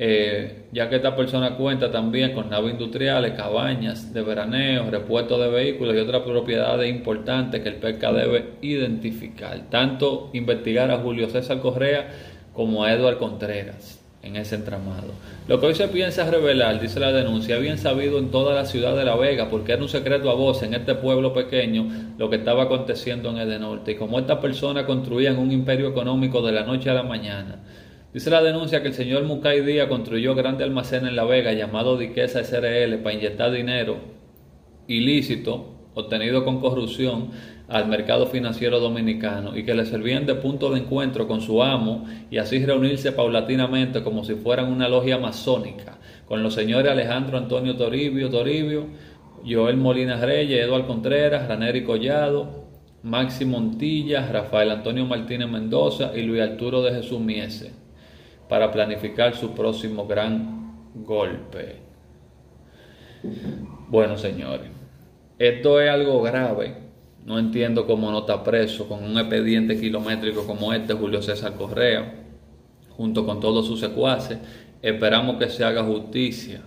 eh, 0.00 0.66
ya 0.70 0.88
que 0.88 0.96
esta 0.96 1.16
persona 1.16 1.56
cuenta 1.56 1.90
también 1.90 2.32
con 2.32 2.48
naves 2.48 2.72
industriales, 2.72 3.32
cabañas 3.32 4.14
de 4.14 4.22
veraneo, 4.22 4.88
repuestos 4.90 5.40
de 5.40 5.48
vehículos 5.48 5.96
y 5.96 5.98
otras 5.98 6.22
propiedades 6.22 6.88
importantes 6.88 7.60
que 7.62 7.68
el 7.68 7.76
PECA 7.76 8.12
debe 8.12 8.50
identificar. 8.62 9.68
Tanto 9.70 10.30
investigar 10.34 10.90
a 10.92 10.98
Julio 10.98 11.28
César 11.28 11.60
Correa 11.60 12.10
como 12.52 12.84
a 12.84 12.92
Eduardo 12.92 13.18
Contreras 13.18 13.98
en 14.22 14.36
ese 14.36 14.56
entramado. 14.56 15.12
Lo 15.46 15.58
que 15.58 15.66
hoy 15.66 15.74
se 15.74 15.88
piensa 15.88 16.30
revelar, 16.30 16.80
dice 16.80 17.00
la 17.00 17.12
denuncia, 17.12 17.58
bien 17.58 17.78
sabido 17.78 18.18
en 18.18 18.30
toda 18.30 18.54
la 18.54 18.66
ciudad 18.66 18.96
de 18.96 19.04
La 19.04 19.16
Vega, 19.16 19.48
porque 19.48 19.72
era 19.72 19.82
un 19.82 19.88
secreto 19.88 20.30
a 20.30 20.34
voz 20.34 20.62
en 20.62 20.74
este 20.74 20.94
pueblo 20.94 21.32
pequeño 21.32 21.88
lo 22.18 22.28
que 22.28 22.36
estaba 22.36 22.64
aconteciendo 22.64 23.30
en 23.30 23.38
el 23.38 23.60
norte 23.60 23.92
y 23.92 23.94
como 23.96 24.18
estas 24.18 24.38
personas 24.38 24.84
construían 24.84 25.38
un 25.38 25.50
imperio 25.50 25.88
económico 25.88 26.42
de 26.42 26.52
la 26.52 26.64
noche 26.64 26.90
a 26.90 26.94
la 26.94 27.02
mañana. 27.02 27.60
Dice 28.14 28.30
la 28.30 28.42
denuncia 28.42 28.80
que 28.80 28.88
el 28.88 28.94
señor 28.94 29.24
Mucay 29.24 29.60
Díaz 29.60 29.86
construyó 29.86 30.34
grande 30.34 30.64
almacén 30.64 31.06
en 31.06 31.14
La 31.14 31.24
Vega 31.24 31.52
llamado 31.52 31.98
Diquesa 31.98 32.42
SRL 32.42 33.02
para 33.02 33.14
inyectar 33.14 33.52
dinero 33.52 33.98
ilícito 34.86 35.74
obtenido 35.92 36.42
con 36.42 36.58
corrupción 36.58 37.32
al 37.68 37.86
mercado 37.86 38.26
financiero 38.26 38.80
dominicano 38.80 39.54
y 39.54 39.62
que 39.62 39.74
le 39.74 39.84
servían 39.84 40.24
de 40.24 40.36
punto 40.36 40.70
de 40.70 40.80
encuentro 40.80 41.28
con 41.28 41.42
su 41.42 41.62
amo 41.62 42.06
y 42.30 42.38
así 42.38 42.64
reunirse 42.64 43.12
paulatinamente 43.12 44.02
como 44.02 44.24
si 44.24 44.36
fueran 44.36 44.72
una 44.72 44.88
logia 44.88 45.18
masónica 45.18 45.98
con 46.24 46.42
los 46.42 46.54
señores 46.54 46.90
Alejandro 46.90 47.36
Antonio 47.36 47.76
Toribio, 47.76 48.30
Toribio, 48.30 48.86
Joel 49.46 49.76
Molina 49.76 50.16
Reyes, 50.16 50.64
Eduardo 50.64 50.86
Contreras, 50.86 51.46
Raneri 51.46 51.84
Collado, 51.84 52.68
Maxi 53.02 53.44
Montilla, 53.44 54.26
Rafael 54.32 54.70
Antonio 54.70 55.04
Martínez 55.04 55.50
Mendoza 55.50 56.12
y 56.16 56.22
Luis 56.22 56.40
Arturo 56.40 56.80
de 56.80 56.94
Jesús 56.94 57.20
Miese 57.20 57.87
para 58.48 58.70
planificar 58.70 59.34
su 59.34 59.54
próximo 59.54 60.06
gran 60.06 60.92
golpe. 60.94 61.76
Bueno, 63.88 64.16
señores, 64.16 64.70
esto 65.38 65.80
es 65.80 65.90
algo 65.90 66.22
grave 66.22 66.88
no 67.28 67.38
entiendo 67.38 67.86
cómo 67.86 68.10
no 68.10 68.20
está 68.20 68.42
preso 68.42 68.88
con 68.88 69.04
un 69.04 69.18
expediente 69.18 69.78
kilométrico 69.78 70.46
como 70.46 70.72
este 70.72 70.94
Julio 70.94 71.20
César 71.20 71.56
Correa, 71.56 72.14
junto 72.96 73.26
con 73.26 73.38
todos 73.38 73.66
sus 73.66 73.80
secuaces. 73.80 74.38
Esperamos 74.80 75.36
que 75.36 75.50
se 75.50 75.62
haga 75.62 75.84
justicia, 75.84 76.62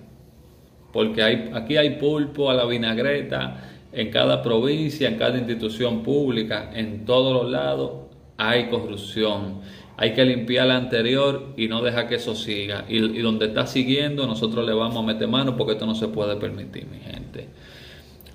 porque 0.93 1.23
hay, 1.23 1.49
aquí 1.55 1.77
hay 1.77 1.97
pulpo 1.97 2.51
a 2.51 2.53
la 2.53 2.65
vinagreta 2.65 3.71
en 3.91 4.11
cada 4.11 4.43
provincia, 4.43 5.07
en 5.07 5.15
cada 5.17 5.35
institución 5.35 6.03
pública, 6.03 6.69
en 6.75 7.05
todos 7.05 7.33
los 7.33 7.51
lados 7.51 7.91
hay 8.37 8.69
corrupción. 8.69 9.61
Hay 10.01 10.15
que 10.15 10.25
limpiar 10.25 10.65
la 10.65 10.77
anterior 10.77 11.53
y 11.57 11.67
no 11.67 11.83
dejar 11.83 12.09
que 12.09 12.15
eso 12.15 12.33
siga. 12.33 12.85
Y, 12.89 13.19
donde 13.21 13.45
está 13.45 13.67
siguiendo, 13.67 14.25
nosotros 14.25 14.65
le 14.65 14.73
vamos 14.73 14.97
a 14.97 15.05
meter 15.05 15.27
mano 15.27 15.55
porque 15.55 15.73
esto 15.73 15.85
no 15.85 15.93
se 15.93 16.07
puede 16.07 16.37
permitir, 16.37 16.87
mi 16.87 16.97
gente. 16.97 17.49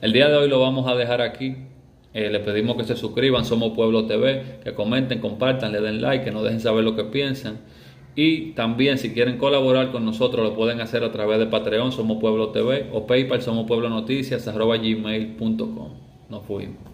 El 0.01 0.13
día 0.13 0.29
de 0.29 0.37
hoy 0.37 0.49
lo 0.49 0.61
vamos 0.61 0.87
a 0.87 0.95
dejar 0.95 1.21
aquí. 1.21 1.57
Eh, 2.15 2.31
les 2.31 2.41
pedimos 2.43 2.77
que 2.77 2.85
se 2.85 2.95
suscriban, 2.95 3.45
Somos 3.45 3.73
Pueblo 3.73 4.07
TV, 4.07 4.61
que 4.63 4.75
comenten, 4.75 5.19
compartan, 5.19 5.73
le 5.73 5.81
den 5.81 6.01
like, 6.01 6.25
que 6.25 6.31
nos 6.31 6.45
dejen 6.45 6.61
saber 6.61 6.85
lo 6.85 6.95
que 6.95 7.03
piensan. 7.03 7.59
Y 8.15 8.53
también 8.53 8.97
si 8.97 9.13
quieren 9.13 9.37
colaborar 9.37 9.91
con 9.91 10.05
nosotros 10.05 10.49
lo 10.49 10.55
pueden 10.55 10.81
hacer 10.81 11.03
a 11.03 11.11
través 11.11 11.41
de 11.41 11.47
Patreon, 11.47 11.91
Somos 11.91 12.19
Pueblo 12.21 12.51
TV, 12.51 12.91
o 12.93 13.09
PayPal, 13.09 13.43
Somos 13.43 13.67
Pueblo 13.67 13.89
Noticias, 13.89 14.47
arroba 14.47 14.77
gmail.com. 14.77 15.91
Nos 16.31 16.45
fuimos. 16.45 16.87